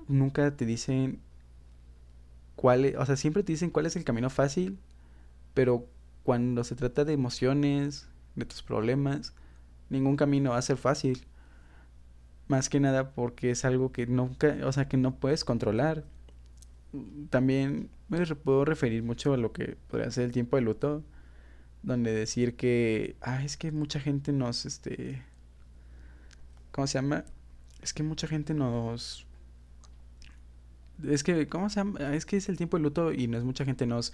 Nunca 0.09 0.55
te 0.55 0.67
dicen 0.67 1.21
cuál, 2.57 2.85
es, 2.85 2.97
o 2.97 3.07
sea, 3.07 3.17
siempre 3.17 3.43
te 3.43 3.53
dicen 3.53 3.71
cuál 3.71 3.87
es 3.87 3.97
el 3.97 4.05
camino 4.05 4.29
fácil, 4.29 4.79
pero 5.55 5.87
cuando 6.25 6.65
se 6.65 6.75
trata 6.75 7.05
de 7.05 7.15
emociones, 7.15 8.09
de 8.35 8.45
tus 8.45 8.63
problemas, 8.63 9.35
ningún 9.89 10.17
camino 10.17 10.51
va 10.51 10.59
a 10.59 10.63
ser 10.63 10.77
fácil. 10.77 11.27
Más 12.49 12.69
que 12.69 12.81
nada 12.81 13.13
porque 13.13 13.51
es 13.51 13.65
algo 13.65 13.93
que 13.93 14.07
nunca, 14.07 14.57
o 14.65 14.73
sea, 14.73 14.89
que 14.89 14.97
no 14.97 15.17
puedes 15.17 15.45
controlar. 15.45 16.05
También 17.31 17.91
me 18.09 18.25
puedo 18.37 18.65
referir 18.65 19.03
mucho 19.03 19.35
a 19.35 19.37
lo 19.37 19.53
que 19.53 19.77
podría 19.89 20.11
ser 20.11 20.25
el 20.25 20.33
tiempo 20.33 20.57
de 20.57 20.63
luto, 20.63 21.03
donde 21.83 22.13
decir 22.13 22.57
que, 22.57 23.17
ah, 23.21 23.45
es 23.45 23.57
que 23.57 23.73
mucha 23.73 24.01
gente 24.01 24.33
nos, 24.33 24.67
este, 24.67 25.23
¿cómo 26.71 26.87
se 26.87 26.99
llama? 26.99 27.25
Es 27.83 27.93
que 27.95 28.03
mucha 28.03 28.27
gente 28.27 28.55
nos, 28.55 29.27
es 31.03 31.25
que, 31.25 31.49
¿cómo 31.49 31.69
se 31.71 31.77
llama? 31.77 32.15
Es 32.15 32.27
que 32.27 32.37
es 32.37 32.49
el 32.49 32.57
tiempo 32.57 32.77
de 32.77 32.83
luto 32.83 33.13
y 33.13 33.27
no 33.27 33.39
es 33.39 33.45
mucha 33.45 33.65
gente 33.65 33.87
nos, 33.87 34.13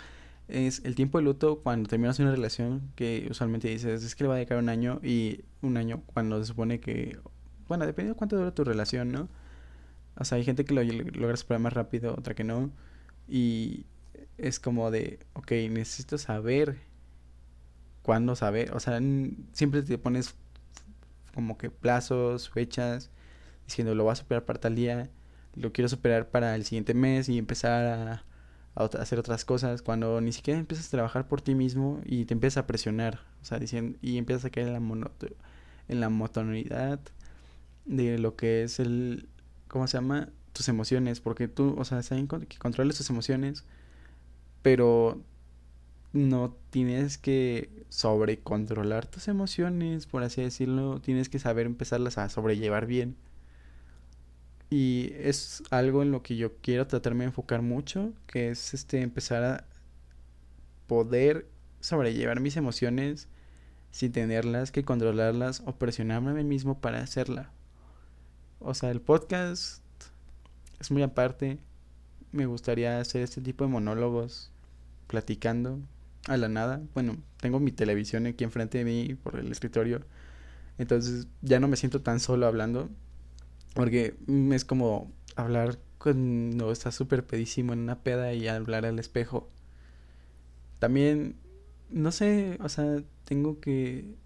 es 0.48 0.82
el 0.84 0.94
tiempo 0.94 1.18
de 1.18 1.24
luto 1.24 1.60
cuando 1.62 1.88
terminas 1.88 2.18
una 2.18 2.30
relación 2.32 2.90
que 2.96 3.28
usualmente 3.30 3.68
dices, 3.68 4.02
es 4.02 4.14
que 4.14 4.24
le 4.24 4.28
va 4.28 4.34
a 4.34 4.38
dedicar 4.38 4.58
un 4.58 4.68
año 4.68 5.00
y 5.02 5.44
un 5.62 5.76
año 5.76 6.02
cuando 6.06 6.38
se 6.40 6.46
supone 6.46 6.80
que 6.80 7.18
bueno, 7.70 7.86
depende 7.86 8.10
de 8.10 8.16
cuánto 8.16 8.36
dura 8.36 8.52
tu 8.52 8.64
relación, 8.64 9.12
¿no? 9.12 9.28
O 10.16 10.24
sea, 10.24 10.38
hay 10.38 10.44
gente 10.44 10.64
que 10.64 10.74
lo 10.74 10.82
logra 10.82 11.36
superar 11.36 11.60
más 11.60 11.72
rápido, 11.72 12.14
otra 12.18 12.34
que 12.34 12.42
no. 12.42 12.72
Y 13.28 13.86
es 14.38 14.58
como 14.58 14.90
de, 14.90 15.20
ok, 15.34 15.52
necesito 15.70 16.18
saber 16.18 16.78
cuándo 18.02 18.34
saber. 18.34 18.74
O 18.74 18.80
sea, 18.80 19.00
siempre 19.52 19.82
te 19.82 19.98
pones 19.98 20.34
como 21.32 21.58
que 21.58 21.70
plazos, 21.70 22.50
fechas, 22.50 23.10
diciendo 23.66 23.94
lo 23.94 24.02
voy 24.02 24.12
a 24.14 24.16
superar 24.16 24.44
para 24.44 24.58
tal 24.58 24.74
día, 24.74 25.08
lo 25.54 25.72
quiero 25.72 25.88
superar 25.88 26.28
para 26.28 26.56
el 26.56 26.64
siguiente 26.64 26.92
mes 26.92 27.28
y 27.28 27.38
empezar 27.38 27.86
a, 27.86 28.24
hacer 28.98 29.20
otras 29.20 29.44
cosas. 29.44 29.80
Cuando 29.82 30.20
ni 30.20 30.32
siquiera 30.32 30.58
empiezas 30.58 30.88
a 30.88 30.90
trabajar 30.90 31.28
por 31.28 31.40
ti 31.40 31.54
mismo 31.54 32.00
y 32.04 32.24
te 32.24 32.34
empiezas 32.34 32.64
a 32.64 32.66
presionar, 32.66 33.20
o 33.42 33.44
sea, 33.44 33.60
diciendo, 33.60 33.96
y 34.02 34.18
empiezas 34.18 34.44
a 34.46 34.50
caer 34.50 34.68
en 34.68 34.74
la, 34.74 35.10
en 35.88 36.00
la 36.00 36.08
motonidad 36.08 37.00
de 37.84 38.18
lo 38.18 38.36
que 38.36 38.62
es 38.62 38.80
el, 38.80 39.28
¿cómo 39.68 39.86
se 39.86 39.98
llama? 39.98 40.30
Tus 40.52 40.68
emociones, 40.68 41.20
porque 41.20 41.48
tú, 41.48 41.74
o 41.78 41.84
sea, 41.84 42.02
saben 42.02 42.28
que 42.28 42.58
controles 42.58 42.96
tus 42.96 43.10
emociones, 43.10 43.64
pero 44.62 45.22
no 46.12 46.56
tienes 46.70 47.18
que 47.18 47.84
sobrecontrolar 47.88 49.06
tus 49.06 49.28
emociones, 49.28 50.06
por 50.06 50.22
así 50.22 50.42
decirlo, 50.42 51.00
tienes 51.00 51.28
que 51.28 51.38
saber 51.38 51.66
empezarlas 51.66 52.18
a 52.18 52.28
sobrellevar 52.28 52.86
bien. 52.86 53.16
Y 54.70 55.12
es 55.16 55.62
algo 55.70 56.02
en 56.02 56.12
lo 56.12 56.22
que 56.22 56.36
yo 56.36 56.56
quiero 56.58 56.86
tratarme 56.86 57.24
de 57.24 57.28
enfocar 57.28 57.62
mucho, 57.62 58.12
que 58.26 58.50
es 58.50 58.74
este 58.74 59.02
empezar 59.02 59.42
a 59.44 59.64
poder 60.86 61.48
sobrellevar 61.80 62.40
mis 62.40 62.56
emociones 62.56 63.28
sin 63.90 64.12
tenerlas 64.12 64.70
que 64.72 64.84
controlarlas 64.84 65.62
o 65.66 65.76
presionarme 65.76 66.30
a 66.30 66.34
mí 66.34 66.44
mismo 66.44 66.80
para 66.80 67.00
hacerla. 67.00 67.50
O 68.60 68.74
sea, 68.74 68.90
el 68.90 69.00
podcast 69.00 69.82
es 70.80 70.90
muy 70.90 71.02
aparte. 71.02 71.58
Me 72.30 72.44
gustaría 72.44 73.00
hacer 73.00 73.22
este 73.22 73.40
tipo 73.40 73.64
de 73.64 73.70
monólogos 73.70 74.52
platicando 75.06 75.80
a 76.28 76.36
la 76.36 76.48
nada. 76.48 76.82
Bueno, 76.94 77.16
tengo 77.40 77.58
mi 77.58 77.72
televisión 77.72 78.26
aquí 78.26 78.44
enfrente 78.44 78.78
de 78.78 78.84
mí 78.84 79.14
por 79.14 79.38
el 79.38 79.50
escritorio. 79.50 80.02
Entonces 80.76 81.26
ya 81.40 81.58
no 81.58 81.68
me 81.68 81.76
siento 81.76 82.02
tan 82.02 82.20
solo 82.20 82.46
hablando. 82.46 82.90
Porque 83.74 84.16
es 84.52 84.64
como 84.66 85.10
hablar 85.36 85.78
cuando 85.98 86.70
estás 86.70 86.94
súper 86.94 87.26
pedísimo 87.26 87.72
en 87.72 87.80
una 87.80 88.02
peda 88.02 88.34
y 88.34 88.46
hablar 88.46 88.84
al 88.84 88.98
espejo. 88.98 89.48
También, 90.78 91.36
no 91.88 92.12
sé, 92.12 92.58
o 92.60 92.68
sea, 92.68 93.02
tengo 93.24 93.58
que 93.60 94.16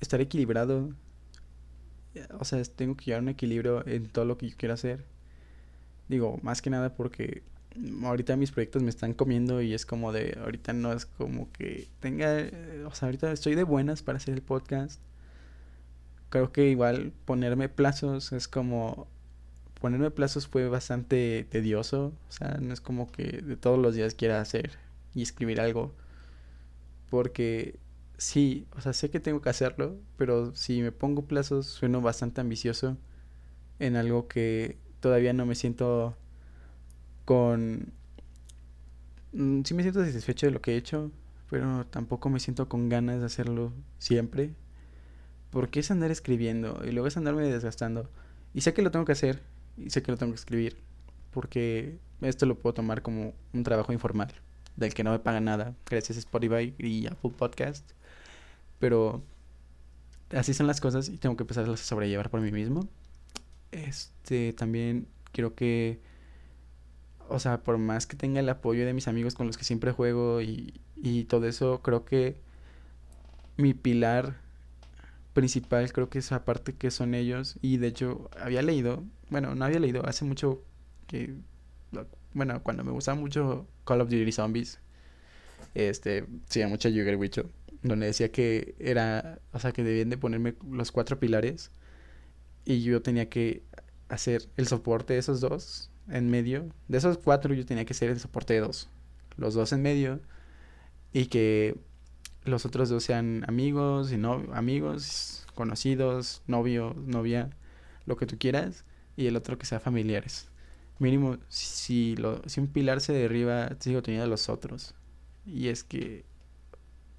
estar 0.00 0.20
equilibrado 0.20 0.90
o 2.38 2.44
sea, 2.44 2.62
tengo 2.64 2.96
que 2.96 3.06
llevar 3.06 3.22
un 3.22 3.28
equilibrio 3.28 3.86
en 3.86 4.08
todo 4.08 4.24
lo 4.24 4.38
que 4.38 4.48
yo 4.50 4.56
quiero 4.56 4.74
hacer. 4.74 5.04
Digo, 6.08 6.38
más 6.42 6.62
que 6.62 6.70
nada 6.70 6.94
porque 6.94 7.42
ahorita 8.04 8.36
mis 8.36 8.52
proyectos 8.52 8.82
me 8.82 8.90
están 8.90 9.14
comiendo 9.14 9.60
y 9.60 9.74
es 9.74 9.84
como 9.86 10.12
de, 10.12 10.38
ahorita 10.40 10.72
no 10.72 10.92
es 10.92 11.06
como 11.06 11.50
que 11.52 11.88
tenga, 12.00 12.48
o 12.86 12.94
sea, 12.94 13.06
ahorita 13.06 13.32
estoy 13.32 13.54
de 13.54 13.64
buenas 13.64 14.02
para 14.02 14.18
hacer 14.18 14.34
el 14.34 14.42
podcast. 14.42 15.00
Creo 16.28 16.52
que 16.52 16.68
igual 16.68 17.12
ponerme 17.24 17.68
plazos 17.68 18.32
es 18.32 18.48
como, 18.48 19.06
ponerme 19.80 20.10
plazos 20.10 20.48
fue 20.48 20.68
bastante 20.68 21.46
tedioso, 21.50 22.12
o 22.28 22.32
sea, 22.32 22.58
no 22.60 22.72
es 22.72 22.80
como 22.80 23.10
que 23.10 23.24
de 23.42 23.56
todos 23.56 23.78
los 23.78 23.94
días 23.94 24.14
quiera 24.14 24.40
hacer 24.40 24.78
y 25.14 25.22
escribir 25.22 25.60
algo. 25.60 25.92
Porque 27.10 27.78
sí, 28.18 28.66
o 28.76 28.80
sea, 28.80 28.92
sé 28.92 29.10
que 29.10 29.20
tengo 29.20 29.40
que 29.42 29.50
hacerlo, 29.50 29.96
pero 30.16 30.54
si 30.54 30.82
me 30.82 30.92
pongo 30.92 31.26
plazos 31.26 31.66
sueno 31.66 32.00
bastante 32.00 32.40
ambicioso 32.40 32.96
en 33.78 33.96
algo 33.96 34.28
que 34.28 34.78
todavía 35.00 35.32
no 35.32 35.46
me 35.46 35.54
siento 35.54 36.16
con... 37.24 37.92
Mm, 39.32 39.62
sí 39.64 39.74
me 39.74 39.82
siento 39.82 40.04
satisfecho 40.04 40.46
de 40.46 40.52
lo 40.52 40.60
que 40.60 40.72
he 40.72 40.76
hecho, 40.76 41.10
pero 41.50 41.86
tampoco 41.86 42.30
me 42.30 42.40
siento 42.40 42.68
con 42.68 42.88
ganas 42.88 43.20
de 43.20 43.26
hacerlo 43.26 43.72
siempre. 43.98 44.54
Porque 45.50 45.80
es 45.80 45.90
andar 45.90 46.10
escribiendo 46.10 46.82
y 46.84 46.92
luego 46.92 47.06
es 47.06 47.16
andarme 47.16 47.42
desgastando. 47.44 48.10
Y 48.54 48.62
sé 48.62 48.74
que 48.74 48.82
lo 48.82 48.90
tengo 48.90 49.04
que 49.04 49.12
hacer 49.12 49.42
y 49.76 49.90
sé 49.90 50.02
que 50.02 50.12
lo 50.12 50.18
tengo 50.18 50.32
que 50.32 50.38
escribir. 50.38 50.78
Porque 51.30 51.98
esto 52.20 52.46
lo 52.46 52.58
puedo 52.58 52.74
tomar 52.74 53.02
como 53.02 53.34
un 53.52 53.64
trabajo 53.64 53.92
informal, 53.92 54.32
del 54.76 54.94
que 54.94 55.04
no 55.04 55.10
me 55.12 55.18
paga 55.18 55.40
nada, 55.40 55.74
gracias 55.86 56.16
a 56.16 56.20
Spotify 56.20 56.74
y 56.78 57.06
Apple 57.06 57.32
Podcast. 57.36 57.92
Pero 58.84 59.22
así 60.36 60.52
son 60.52 60.66
las 60.66 60.78
cosas 60.78 61.08
y 61.08 61.16
tengo 61.16 61.38
que 61.38 61.44
empezar 61.44 61.66
a 61.66 61.74
sobrellevar 61.78 62.28
por 62.28 62.42
mí 62.42 62.52
mismo. 62.52 62.86
Este, 63.72 64.52
también 64.52 65.08
quiero 65.32 65.54
que, 65.54 66.00
o 67.30 67.38
sea, 67.38 67.62
por 67.62 67.78
más 67.78 68.06
que 68.06 68.14
tenga 68.14 68.40
el 68.40 68.48
apoyo 68.50 68.84
de 68.84 68.92
mis 68.92 69.08
amigos 69.08 69.36
con 69.36 69.46
los 69.46 69.56
que 69.56 69.64
siempre 69.64 69.90
juego 69.92 70.42
y, 70.42 70.82
y 70.96 71.24
todo 71.24 71.46
eso, 71.46 71.80
creo 71.80 72.04
que 72.04 72.36
mi 73.56 73.72
pilar 73.72 74.36
principal 75.32 75.90
creo 75.90 76.10
que 76.10 76.18
es 76.18 76.30
aparte 76.30 76.74
que 76.74 76.90
son 76.90 77.14
ellos 77.14 77.56
y 77.62 77.78
de 77.78 77.86
hecho 77.86 78.28
había 78.38 78.60
leído, 78.60 79.02
bueno, 79.30 79.54
no 79.54 79.64
había 79.64 79.80
leído, 79.80 80.04
hace 80.04 80.26
mucho 80.26 80.62
que, 81.06 81.34
bueno, 82.34 82.62
cuando 82.62 82.84
me 82.84 82.90
gustaba 82.90 83.18
mucho 83.18 83.66
Call 83.86 84.02
of 84.02 84.10
Duty 84.10 84.30
Zombies, 84.30 84.78
este, 85.72 86.26
sí, 86.50 86.62
mucho 86.66 86.90
Yuger 86.90 87.16
Wicho 87.16 87.48
donde 87.84 88.06
decía 88.06 88.32
que 88.32 88.74
era, 88.78 89.38
o 89.52 89.60
sea, 89.60 89.72
que 89.72 89.84
debían 89.84 90.08
de 90.08 90.16
ponerme 90.16 90.54
los 90.70 90.90
cuatro 90.90 91.20
pilares 91.20 91.70
y 92.64 92.82
yo 92.82 93.02
tenía 93.02 93.28
que 93.28 93.62
hacer 94.08 94.48
el 94.56 94.66
soporte 94.66 95.12
de 95.12 95.18
esos 95.20 95.40
dos 95.40 95.90
en 96.08 96.30
medio. 96.30 96.66
De 96.88 96.98
esos 96.98 97.18
cuatro 97.18 97.52
yo 97.54 97.66
tenía 97.66 97.84
que 97.84 97.94
ser 97.94 98.10
el 98.10 98.18
soporte 98.18 98.54
de 98.54 98.60
dos. 98.60 98.88
Los 99.36 99.52
dos 99.52 99.72
en 99.72 99.82
medio 99.82 100.20
y 101.12 101.26
que 101.26 101.76
los 102.44 102.64
otros 102.64 102.88
dos 102.88 103.04
sean 103.04 103.44
amigos 103.48 104.12
y 104.12 104.16
no 104.16 104.44
amigos, 104.54 105.46
conocidos, 105.54 106.42
novio, 106.46 106.94
novia, 107.06 107.50
lo 108.06 108.16
que 108.16 108.26
tú 108.26 108.38
quieras 108.38 108.84
y 109.14 109.26
el 109.26 109.36
otro 109.36 109.58
que 109.58 109.66
sea 109.66 109.78
familiares. 109.78 110.48
Mínimo 110.98 111.36
si 111.48 112.16
lo 112.16 112.40
si 112.48 112.60
un 112.60 112.68
pilar 112.68 113.02
se 113.02 113.12
derriba, 113.12 113.76
sigo 113.78 114.02
teniendo 114.02 114.26
los 114.26 114.48
otros. 114.48 114.94
Y 115.44 115.68
es 115.68 115.84
que 115.84 116.24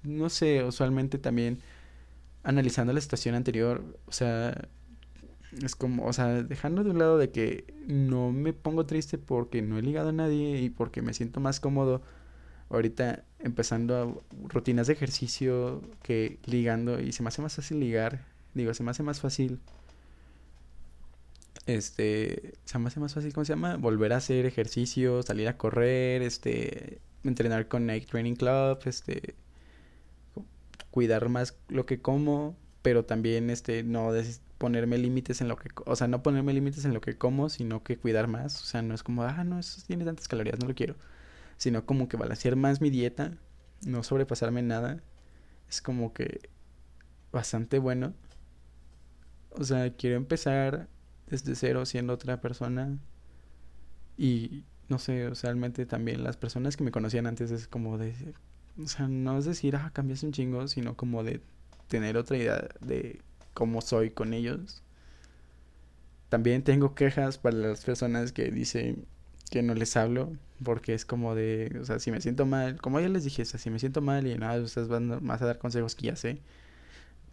no 0.06 0.28
sé, 0.30 0.64
usualmente 0.64 1.18
también 1.18 1.60
analizando 2.44 2.92
la 2.92 3.00
situación 3.00 3.34
anterior, 3.34 3.84
o 4.06 4.12
sea, 4.12 4.68
es 5.62 5.76
como, 5.76 6.06
o 6.06 6.12
sea, 6.12 6.42
dejando 6.42 6.84
de 6.84 6.90
un 6.90 6.98
lado 6.98 7.18
de 7.18 7.30
que 7.30 7.64
no 7.86 8.32
me 8.32 8.52
pongo 8.52 8.86
triste 8.86 9.18
porque 9.18 9.62
no 9.62 9.78
he 9.78 9.82
ligado 9.82 10.10
a 10.10 10.12
nadie 10.12 10.60
y 10.62 10.70
porque 10.70 11.02
me 11.02 11.14
siento 11.14 11.40
más 11.40 11.60
cómodo 11.60 12.02
ahorita 12.70 13.24
empezando 13.38 13.96
a 13.96 14.48
rutinas 14.48 14.86
de 14.88 14.94
ejercicio 14.94 15.82
que 16.02 16.38
ligando 16.46 17.00
y 17.00 17.12
se 17.12 17.22
me 17.22 17.28
hace 17.28 17.42
más 17.42 17.54
fácil 17.56 17.80
ligar, 17.80 18.24
digo, 18.54 18.74
se 18.74 18.82
me 18.82 18.90
hace 18.90 19.02
más 19.02 19.20
fácil 19.20 19.60
este, 21.66 22.54
se 22.64 22.78
me 22.78 22.88
hace 22.88 23.00
más 23.00 23.14
fácil, 23.14 23.32
¿cómo 23.32 23.44
se 23.44 23.52
llama? 23.52 23.76
Volver 23.76 24.12
a 24.12 24.18
hacer 24.18 24.46
ejercicio, 24.46 25.22
salir 25.22 25.48
a 25.48 25.56
correr, 25.58 26.22
este, 26.22 27.00
entrenar 27.24 27.68
con 27.68 27.86
Nike 27.86 28.06
Training 28.06 28.34
Club, 28.36 28.78
este, 28.86 29.34
cuidar 30.96 31.28
más 31.28 31.58
lo 31.68 31.84
que 31.84 32.00
como, 32.00 32.56
pero 32.80 33.04
también, 33.04 33.50
este, 33.50 33.82
no 33.82 34.12
ponerme 34.56 34.96
límites 34.96 35.42
en 35.42 35.48
lo 35.48 35.56
que, 35.58 35.68
o 35.84 35.94
sea, 35.94 36.08
no 36.08 36.22
ponerme 36.22 36.54
límites 36.54 36.86
en 36.86 36.94
lo 36.94 37.02
que 37.02 37.18
como, 37.18 37.50
sino 37.50 37.82
que 37.82 37.98
cuidar 37.98 38.28
más, 38.28 38.62
o 38.62 38.64
sea, 38.64 38.80
no 38.80 38.94
es 38.94 39.02
como, 39.02 39.22
ah, 39.22 39.44
no, 39.44 39.58
eso 39.58 39.82
tiene 39.86 40.06
tantas 40.06 40.26
calorías, 40.26 40.58
no 40.58 40.66
lo 40.68 40.74
quiero, 40.74 40.96
sino 41.58 41.84
como 41.84 42.08
que 42.08 42.16
balancear 42.16 42.56
más 42.56 42.80
mi 42.80 42.88
dieta, 42.88 43.36
no 43.84 44.02
sobrepasarme 44.02 44.62
nada, 44.62 45.02
es 45.68 45.82
como 45.82 46.14
que 46.14 46.48
bastante 47.30 47.78
bueno. 47.78 48.14
O 49.50 49.64
sea, 49.64 49.92
quiero 49.92 50.16
empezar 50.16 50.88
desde 51.26 51.54
cero 51.56 51.84
siendo 51.84 52.14
otra 52.14 52.40
persona. 52.40 52.98
Y 54.16 54.64
no 54.88 54.98
sé, 54.98 55.26
o 55.26 55.34
sea, 55.34 55.50
realmente 55.50 55.84
también 55.84 56.24
las 56.24 56.38
personas 56.38 56.74
que 56.74 56.84
me 56.84 56.90
conocían 56.90 57.26
antes 57.26 57.50
es 57.50 57.68
como 57.68 57.98
de, 57.98 58.14
o 58.82 58.86
sea, 58.88 59.08
no 59.08 59.38
es 59.38 59.44
decir, 59.44 59.76
ah, 59.76 59.90
cambias 59.92 60.22
un 60.22 60.32
chingo, 60.32 60.68
sino 60.68 60.96
como 60.96 61.24
de 61.24 61.40
tener 61.88 62.16
otra 62.16 62.36
idea 62.36 62.68
de 62.80 63.20
cómo 63.54 63.80
soy 63.80 64.10
con 64.10 64.34
ellos. 64.34 64.82
También 66.28 66.62
tengo 66.62 66.94
quejas 66.94 67.38
para 67.38 67.56
las 67.56 67.84
personas 67.84 68.32
que 68.32 68.50
dicen 68.50 69.06
que 69.50 69.62
no 69.62 69.74
les 69.74 69.96
hablo, 69.96 70.32
porque 70.62 70.94
es 70.94 71.04
como 71.04 71.34
de, 71.34 71.76
o 71.80 71.84
sea, 71.84 71.98
si 72.00 72.10
me 72.10 72.20
siento 72.20 72.46
mal, 72.46 72.80
como 72.80 73.00
ya 73.00 73.08
les 73.08 73.24
dije, 73.24 73.42
o 73.42 73.44
si 73.46 73.70
me 73.70 73.78
siento 73.78 74.00
mal 74.00 74.26
y 74.26 74.36
nada, 74.36 74.60
ustedes 74.60 74.88
van 74.88 75.24
más 75.24 75.42
a 75.42 75.46
dar 75.46 75.58
consejos 75.58 75.94
que 75.94 76.06
ya 76.08 76.16
sé, 76.16 76.40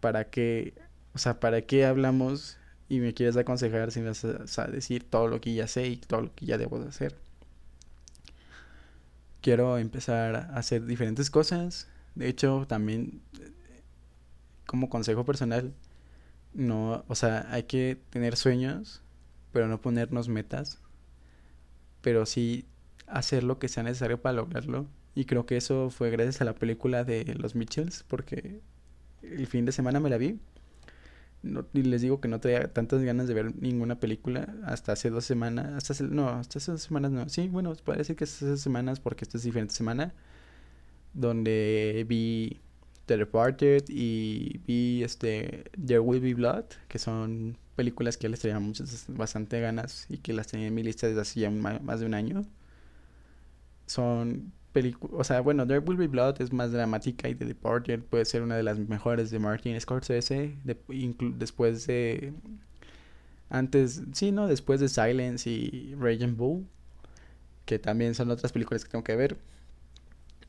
para 0.00 0.30
qué, 0.30 0.74
o 1.14 1.18
sea, 1.18 1.40
para 1.40 1.62
qué 1.62 1.84
hablamos 1.86 2.58
y 2.88 3.00
me 3.00 3.14
quieres 3.14 3.36
aconsejar 3.36 3.90
si 3.92 4.00
me 4.00 4.08
vas 4.08 4.58
a, 4.58 4.66
decir 4.68 5.04
todo 5.08 5.28
lo 5.28 5.40
que 5.40 5.54
ya 5.54 5.66
sé 5.66 5.88
y 5.88 5.96
todo 5.96 6.22
lo 6.22 6.34
que 6.34 6.46
ya 6.46 6.58
debo 6.58 6.78
de 6.78 6.88
hacer. 6.88 7.16
Quiero 9.44 9.76
empezar 9.76 10.36
a 10.36 10.40
hacer 10.56 10.86
diferentes 10.86 11.30
cosas. 11.30 11.86
De 12.14 12.28
hecho, 12.30 12.64
también 12.66 13.20
como 14.64 14.88
consejo 14.88 15.26
personal, 15.26 15.74
no, 16.54 17.04
o 17.08 17.14
sea, 17.14 17.46
hay 17.50 17.64
que 17.64 18.00
tener 18.08 18.36
sueños, 18.36 19.02
pero 19.52 19.68
no 19.68 19.82
ponernos 19.82 20.30
metas, 20.30 20.80
pero 22.00 22.24
sí 22.24 22.64
hacer 23.06 23.44
lo 23.44 23.58
que 23.58 23.68
sea 23.68 23.82
necesario 23.82 24.22
para 24.22 24.32
lograrlo. 24.32 24.86
Y 25.14 25.26
creo 25.26 25.44
que 25.44 25.58
eso 25.58 25.90
fue 25.90 26.08
gracias 26.08 26.40
a 26.40 26.46
la 26.46 26.54
película 26.54 27.04
de 27.04 27.34
los 27.34 27.54
Mitchells, 27.54 28.02
porque 28.08 28.62
el 29.20 29.46
fin 29.46 29.66
de 29.66 29.72
semana 29.72 30.00
me 30.00 30.08
la 30.08 30.16
vi 30.16 30.40
no, 31.44 31.66
y 31.72 31.82
les 31.82 32.02
digo 32.02 32.20
que 32.20 32.28
no 32.28 32.40
traía 32.40 32.72
tantas 32.72 33.02
ganas 33.02 33.28
de 33.28 33.34
ver 33.34 33.54
ninguna 33.60 34.00
película 34.00 34.54
hasta 34.64 34.92
hace 34.92 35.10
dos 35.10 35.24
semanas. 35.24 35.72
Hasta 35.74 35.92
hace, 35.92 36.04
no, 36.04 36.28
hasta 36.28 36.58
hace 36.58 36.72
dos 36.72 36.82
semanas 36.82 37.12
no. 37.12 37.28
Sí, 37.28 37.48
bueno, 37.48 37.74
parece 37.84 38.16
que 38.16 38.24
hace 38.24 38.46
dos 38.46 38.60
semanas 38.60 39.00
porque 39.00 39.24
esta 39.24 39.38
es 39.38 39.44
diferente 39.44 39.74
semana. 39.74 40.14
Donde 41.12 42.04
vi 42.08 42.60
The 43.06 43.18
Departed 43.18 43.84
y 43.88 44.60
vi 44.66 45.02
este 45.04 45.64
There 45.86 46.00
Will 46.00 46.20
Be 46.20 46.34
Blood, 46.34 46.64
que 46.88 46.98
son 46.98 47.58
películas 47.76 48.16
que 48.16 48.28
les 48.28 48.40
traía 48.40 48.58
muchas, 48.58 49.06
bastante 49.08 49.60
ganas 49.60 50.06
y 50.08 50.18
que 50.18 50.32
las 50.32 50.46
tenía 50.48 50.68
en 50.68 50.74
mi 50.74 50.82
lista 50.82 51.06
desde 51.06 51.20
hace 51.20 51.40
ya 51.40 51.50
más 51.50 52.00
de 52.00 52.06
un 52.06 52.14
año. 52.14 52.44
Son 53.86 54.52
o 55.12 55.24
sea, 55.24 55.40
bueno, 55.40 55.66
There 55.66 55.80
Will 55.80 55.96
Be 55.96 56.08
Blood 56.08 56.40
es 56.40 56.52
más 56.52 56.72
dramática 56.72 57.28
y 57.28 57.34
The 57.34 57.44
Departed 57.44 58.00
puede 58.02 58.24
ser 58.24 58.42
una 58.42 58.56
de 58.56 58.62
las 58.62 58.78
mejores 58.78 59.30
de 59.30 59.38
Martin 59.38 59.80
Scorsese, 59.80 60.56
después 60.64 61.86
de... 61.86 62.32
Antes, 63.50 64.02
sí, 64.12 64.32
¿no? 64.32 64.48
Después 64.48 64.80
de 64.80 64.88
Silence 64.88 65.48
y 65.48 65.94
Raging 65.94 66.36
Bull, 66.36 66.66
que 67.66 67.78
también 67.78 68.14
son 68.14 68.30
otras 68.30 68.52
películas 68.52 68.84
que 68.84 68.90
tengo 68.90 69.04
que 69.04 69.14
ver. 69.14 69.36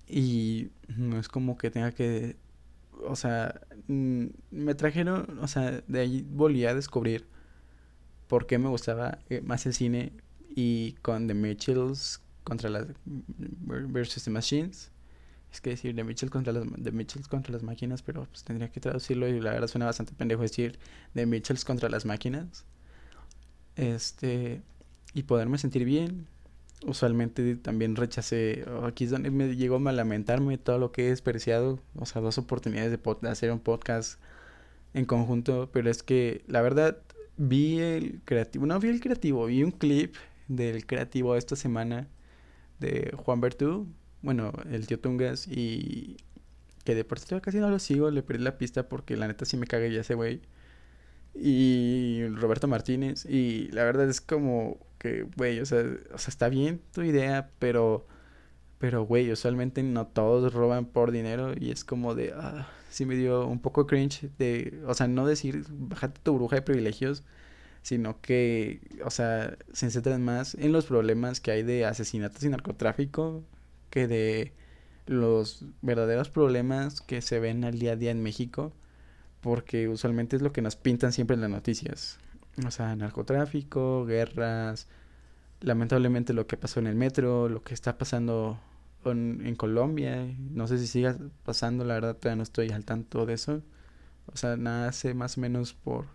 Y 0.07 0.69
no 0.97 1.19
es 1.19 1.27
como 1.27 1.57
que 1.57 1.69
tenga 1.69 1.91
que... 1.91 2.35
O 3.07 3.15
sea, 3.15 3.61
mm, 3.87 4.25
me 4.51 4.73
trajeron, 4.73 5.39
o 5.41 5.47
sea, 5.47 5.83
de 5.87 5.99
ahí 5.99 6.25
volví 6.27 6.65
a 6.65 6.73
descubrir 6.73 7.27
por 8.27 8.47
qué 8.47 8.57
me 8.57 8.69
gustaba 8.69 9.19
eh, 9.29 9.41
más 9.41 9.65
el 9.65 9.73
cine 9.73 10.13
y 10.49 10.93
con 11.01 11.27
The 11.27 11.33
Mitchells 11.35 12.21
contra 12.45 12.69
las 12.69 12.87
versus 13.65 14.23
the 14.23 14.31
machines. 14.31 14.91
Es 15.51 15.59
que 15.59 15.71
decir 15.71 15.93
de 15.93 16.03
Mitchell 16.03 16.29
contra 16.29 16.53
las 16.53 16.63
de 16.77 16.91
Mitchells 16.91 17.27
contra 17.27 17.51
las 17.51 17.63
máquinas, 17.63 18.01
pero 18.01 18.25
pues 18.25 18.43
tendría 18.43 18.71
que 18.71 18.79
traducirlo 18.79 19.27
y 19.27 19.41
la 19.41 19.51
verdad 19.51 19.67
suena 19.67 19.85
bastante 19.85 20.13
pendejo 20.13 20.41
decir 20.41 20.79
de 21.13 21.25
Mitchells 21.25 21.65
contra 21.65 21.89
las 21.89 22.05
máquinas. 22.05 22.65
Este 23.75 24.61
y 25.13 25.23
poderme 25.23 25.57
sentir 25.57 25.85
bien. 25.85 26.27
Usualmente 26.85 27.55
también 27.55 27.95
rechacé, 27.95 28.65
aquí 28.83 29.05
es 29.05 29.09
donde 29.09 29.31
me 29.31 29.55
llegó 29.55 29.77
a 29.77 29.91
lamentarme 29.91 30.57
todo 30.57 30.77
lo 30.77 30.91
que 30.91 31.07
he 31.07 31.09
desperdiciado, 31.09 31.79
o 31.95 32.05
sea, 32.05 32.21
dos 32.21 32.37
oportunidades 32.37 32.91
de, 32.91 33.29
hacer 33.29 33.51
un 33.51 33.59
podcast 33.59 34.19
en 34.93 35.05
conjunto, 35.05 35.69
pero 35.71 35.89
es 35.89 36.03
que 36.03 36.43
la 36.47 36.61
verdad 36.61 36.97
vi 37.37 37.79
el 37.79 38.21
creativo, 38.25 38.65
no 38.65 38.77
vi 38.79 38.89
el 38.89 38.99
creativo, 38.99 39.45
vi 39.45 39.63
un 39.63 39.71
clip 39.71 40.15
del 40.49 40.85
creativo 40.85 41.35
esta 41.37 41.55
semana 41.55 42.07
de 42.79 43.13
Juan 43.15 43.41
Bertú, 43.41 43.87
bueno, 44.21 44.51
el 44.71 44.87
tío 44.87 44.99
Tungas, 44.99 45.47
y 45.47 46.17
que 46.83 46.95
de 46.95 47.03
por 47.03 47.19
casi 47.41 47.59
no 47.59 47.69
lo 47.69 47.79
sigo, 47.79 48.11
le 48.11 48.23
perdí 48.23 48.43
la 48.43 48.57
pista 48.57 48.87
porque 48.89 49.17
la 49.17 49.27
neta 49.27 49.45
sí 49.45 49.57
me 49.57 49.67
cagué 49.67 49.91
ya 49.91 50.01
ese 50.01 50.15
güey. 50.15 50.41
Y 51.33 52.25
Roberto 52.35 52.67
Martínez, 52.67 53.25
y 53.25 53.69
la 53.71 53.83
verdad 53.83 54.09
es 54.09 54.21
como 54.21 54.77
que, 54.99 55.23
güey, 55.37 55.59
o 55.59 55.65
sea, 55.65 55.83
o 56.13 56.17
sea, 56.17 56.29
está 56.29 56.49
bien 56.49 56.81
tu 56.93 57.01
idea, 57.03 57.51
pero, 57.59 58.07
pero, 58.79 59.03
güey, 59.05 59.31
usualmente 59.31 59.83
no 59.83 60.07
todos 60.07 60.53
roban 60.53 60.85
por 60.85 61.11
dinero 61.11 61.53
y 61.59 61.71
es 61.71 61.83
como 61.83 62.15
de, 62.15 62.33
ah, 62.35 62.67
sí 62.89 63.05
me 63.05 63.15
dio 63.15 63.47
un 63.47 63.59
poco 63.59 63.87
cringe 63.87 64.29
de, 64.37 64.81
o 64.87 64.93
sea, 64.93 65.07
no 65.07 65.27
decir, 65.27 65.65
bájate 65.69 66.21
tu 66.23 66.35
bruja 66.35 66.57
de 66.57 66.61
privilegios, 66.61 67.23
sino 67.85 68.19
que, 68.19 68.81
o 69.05 69.11
sea, 69.11 69.59
se 69.71 69.91
centran 69.91 70.23
más 70.23 70.55
en 70.55 70.71
los 70.71 70.87
problemas 70.87 71.39
que 71.39 71.51
hay 71.51 71.61
de 71.61 71.85
asesinatos 71.85 72.41
y 72.41 72.49
narcotráfico 72.49 73.43
que 73.91 74.07
de 74.07 74.53
los 75.05 75.65
verdaderos 75.83 76.31
problemas 76.31 76.99
que 77.01 77.21
se 77.21 77.39
ven 77.39 77.63
al 77.63 77.77
día 77.77 77.91
a 77.91 77.95
día 77.95 78.09
en 78.09 78.23
México, 78.23 78.73
porque 79.39 79.87
usualmente 79.87 80.35
es 80.35 80.41
lo 80.41 80.51
que 80.51 80.63
nos 80.63 80.75
pintan 80.75 81.13
siempre 81.13 81.35
en 81.35 81.41
las 81.41 81.51
noticias. 81.51 82.17
O 82.65 82.71
sea, 82.71 82.95
narcotráfico, 82.95 84.03
guerras, 84.03 84.87
lamentablemente 85.61 86.33
lo 86.33 86.47
que 86.47 86.57
pasó 86.57 86.79
en 86.79 86.87
el 86.87 86.95
metro, 86.95 87.49
lo 87.49 87.61
que 87.61 87.75
está 87.75 87.99
pasando 87.99 88.59
en, 89.05 89.55
Colombia, 89.57 90.25
no 90.39 90.67
sé 90.67 90.79
si 90.79 90.87
siga 90.87 91.19
pasando, 91.43 91.85
la 91.85 91.93
verdad 91.93 92.15
todavía 92.15 92.37
no 92.37 92.43
estoy 92.43 92.71
al 92.71 92.83
tanto 92.83 93.27
de 93.27 93.35
eso. 93.35 93.61
O 94.25 94.37
sea, 94.37 94.57
nada 94.57 94.91
sé 94.91 95.13
más 95.13 95.37
o 95.37 95.41
menos 95.41 95.75
por 95.75 96.07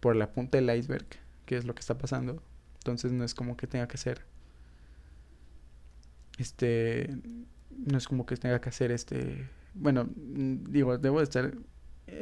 por 0.00 0.16
la 0.16 0.32
punta 0.32 0.58
del 0.58 0.76
iceberg, 0.76 1.06
que 1.46 1.56
es 1.56 1.64
lo 1.64 1.74
que 1.74 1.80
está 1.80 1.98
pasando. 1.98 2.42
Entonces 2.78 3.12
no 3.12 3.24
es 3.24 3.34
como 3.34 3.56
que 3.56 3.66
tenga 3.66 3.88
que 3.88 3.98
ser. 3.98 4.24
Este. 6.38 7.16
No 7.70 7.98
es 7.98 8.08
como 8.08 8.26
que 8.26 8.36
tenga 8.36 8.60
que 8.60 8.68
hacer 8.68 8.90
este. 8.90 9.48
Bueno, 9.74 10.08
digo, 10.16 10.98
debo 10.98 11.18
de 11.18 11.24
estar 11.24 11.54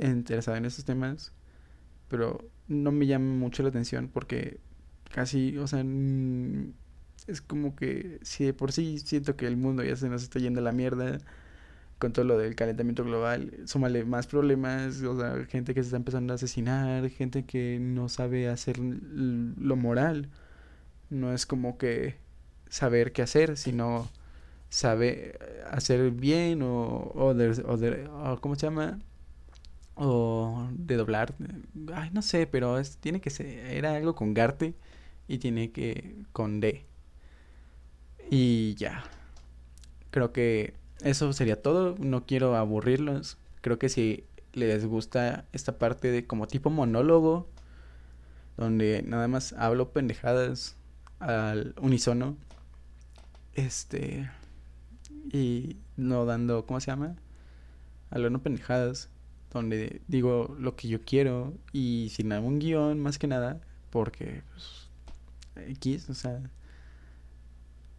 interesado 0.02 0.56
en 0.56 0.64
esos 0.64 0.84
temas, 0.84 1.32
pero 2.08 2.48
no 2.68 2.92
me 2.92 3.06
llama 3.06 3.34
mucho 3.34 3.62
la 3.62 3.68
atención 3.68 4.08
porque 4.12 4.60
casi, 5.10 5.56
o 5.58 5.66
sea, 5.66 5.84
es 7.26 7.40
como 7.40 7.76
que 7.76 8.18
si 8.22 8.44
de 8.44 8.52
por 8.52 8.72
sí 8.72 8.98
siento 8.98 9.36
que 9.36 9.46
el 9.46 9.56
mundo 9.56 9.82
ya 9.84 9.96
se 9.96 10.08
nos 10.08 10.22
está 10.22 10.38
yendo 10.38 10.60
a 10.60 10.64
la 10.64 10.72
mierda 10.72 11.18
con 11.98 12.12
todo 12.12 12.24
lo 12.24 12.38
del 12.38 12.54
calentamiento 12.54 13.04
global, 13.04 13.52
súmale 13.66 14.04
más 14.04 14.26
problemas, 14.26 15.02
o 15.02 15.18
sea, 15.18 15.44
gente 15.46 15.74
que 15.74 15.82
se 15.82 15.88
está 15.88 15.96
empezando 15.96 16.32
a 16.34 16.36
asesinar, 16.36 17.08
gente 17.10 17.44
que 17.46 17.78
no 17.80 18.08
sabe 18.08 18.48
hacer 18.48 18.78
lo 18.78 19.76
moral. 19.76 20.28
No 21.10 21.32
es 21.32 21.46
como 21.46 21.78
que 21.78 22.16
saber 22.68 23.12
qué 23.12 23.22
hacer, 23.22 23.56
sino 23.56 24.08
saber 24.68 25.64
hacer 25.70 26.10
bien 26.12 26.62
o, 26.62 27.12
o, 27.14 27.34
de, 27.34 27.50
o, 27.66 27.76
de, 27.76 28.08
¿cómo 28.40 28.56
se 28.56 28.66
llama? 28.66 28.98
O 29.94 30.68
de 30.72 30.96
doblar. 30.96 31.34
Ay, 31.94 32.10
no 32.12 32.22
sé, 32.22 32.46
pero 32.46 32.78
es, 32.78 32.98
tiene 32.98 33.20
que 33.20 33.30
ser, 33.30 33.46
era 33.46 33.94
algo 33.96 34.14
con 34.14 34.34
Garte 34.34 34.74
y 35.28 35.38
tiene 35.38 35.72
que 35.72 36.16
con 36.32 36.60
D. 36.60 36.84
Y 38.30 38.74
ya. 38.76 39.04
Creo 40.10 40.32
que 40.32 40.74
eso 41.02 41.32
sería 41.32 41.60
todo. 41.60 41.96
No 41.98 42.26
quiero 42.26 42.56
aburrirlos. 42.56 43.38
Creo 43.60 43.78
que 43.78 43.88
si 43.88 44.24
les 44.52 44.86
gusta 44.86 45.44
esta 45.52 45.78
parte 45.78 46.10
de 46.10 46.26
como 46.26 46.46
tipo 46.46 46.70
monólogo, 46.70 47.48
donde 48.56 49.02
nada 49.02 49.28
más 49.28 49.52
hablo 49.52 49.92
pendejadas 49.92 50.76
al 51.18 51.74
unisono, 51.80 52.36
este, 53.54 54.30
y 55.32 55.76
no 55.96 56.24
dando, 56.24 56.66
¿cómo 56.66 56.80
se 56.80 56.86
llama? 56.86 57.16
Hablar 58.10 58.32
no 58.32 58.42
pendejadas, 58.42 59.10
donde 59.52 60.00
digo 60.08 60.56
lo 60.58 60.76
que 60.76 60.88
yo 60.88 61.02
quiero 61.02 61.54
y 61.72 62.10
sin 62.14 62.32
algún 62.32 62.58
guion 62.58 63.00
más 63.00 63.18
que 63.18 63.26
nada, 63.26 63.60
porque 63.90 64.42
pues, 64.52 64.88
X, 65.68 66.08
o 66.10 66.14
sea, 66.14 66.40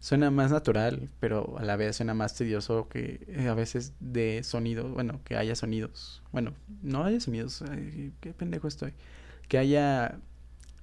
suena 0.00 0.30
más 0.30 0.50
natural, 0.50 1.08
pero 1.20 1.56
a 1.58 1.64
la 1.64 1.76
vez 1.76 1.96
suena 1.96 2.14
más 2.14 2.34
tedioso 2.34 2.88
que 2.88 3.24
eh, 3.28 3.48
a 3.48 3.54
veces 3.54 3.94
de 4.00 4.42
sonido, 4.44 4.88
bueno, 4.88 5.20
que 5.24 5.36
haya 5.36 5.54
sonidos, 5.54 6.22
bueno, 6.32 6.54
no 6.82 7.04
haya 7.04 7.20
sonidos, 7.20 7.64
qué 8.20 8.32
pendejo 8.32 8.68
estoy, 8.68 8.94
que 9.48 9.58
haya 9.58 10.18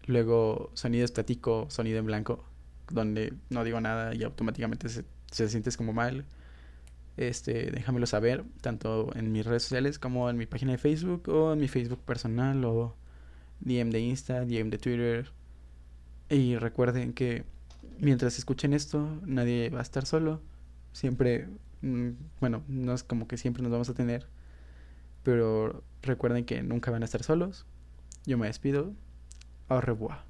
luego 0.08 0.72
sonido 0.74 1.06
estático, 1.06 1.68
sonido 1.70 2.00
en 2.00 2.06
blanco, 2.06 2.44
donde 2.92 3.34
no 3.50 3.64
digo 3.64 3.82
nada 3.82 4.14
y 4.14 4.24
automáticamente 4.24 4.90
se, 4.90 5.06
se 5.32 5.50
sientes 5.50 5.78
como 5.78 5.94
mal. 5.94 6.26
Este, 7.18 7.72
déjamelo 7.72 8.08
saber, 8.08 8.44
tanto 8.62 9.16
en 9.16 9.32
mis 9.32 9.46
redes 9.46 9.64
sociales 9.64 10.00
como 10.00 10.30
en 10.30 10.38
mi 10.38 10.46
página 10.46 10.74
de 10.74 10.78
Facebook 10.78 11.30
o 11.30 11.54
en 11.54 11.60
mi 11.60 11.70
Facebook 11.70 12.02
personal 12.02 12.66
o 12.66 12.96
DM 13.62 13.90
de 13.90 14.02
Insta, 14.02 14.46
DM 14.46 14.70
de 14.70 14.78
Twitter. 14.78 15.32
Y 16.30 16.58
recuerden 16.58 17.14
que 17.14 17.46
mientras 18.00 18.38
escuchen 18.38 18.74
esto, 18.74 19.20
nadie 19.26 19.70
va 19.70 19.80
a 19.80 19.84
estar 19.84 20.06
solo. 20.06 20.42
Siempre, 20.94 21.48
mm, 21.82 22.10
bueno, 22.40 22.64
no 22.68 22.94
es 22.94 23.04
como 23.04 23.28
que 23.28 23.38
siempre 23.38 23.64
nos 23.64 23.72
vamos 23.72 23.90
a 23.90 23.94
tener, 23.94 24.28
pero 25.24 25.84
recuerden 26.02 26.46
que 26.46 26.62
nunca 26.64 26.92
van 26.92 27.04
a 27.04 27.06
estar 27.06 27.24
solos. 27.24 27.66
Yo 28.26 28.38
me 28.38 28.48
despido. 28.48 28.94
Au 29.70 29.82
revoir. 29.82 30.25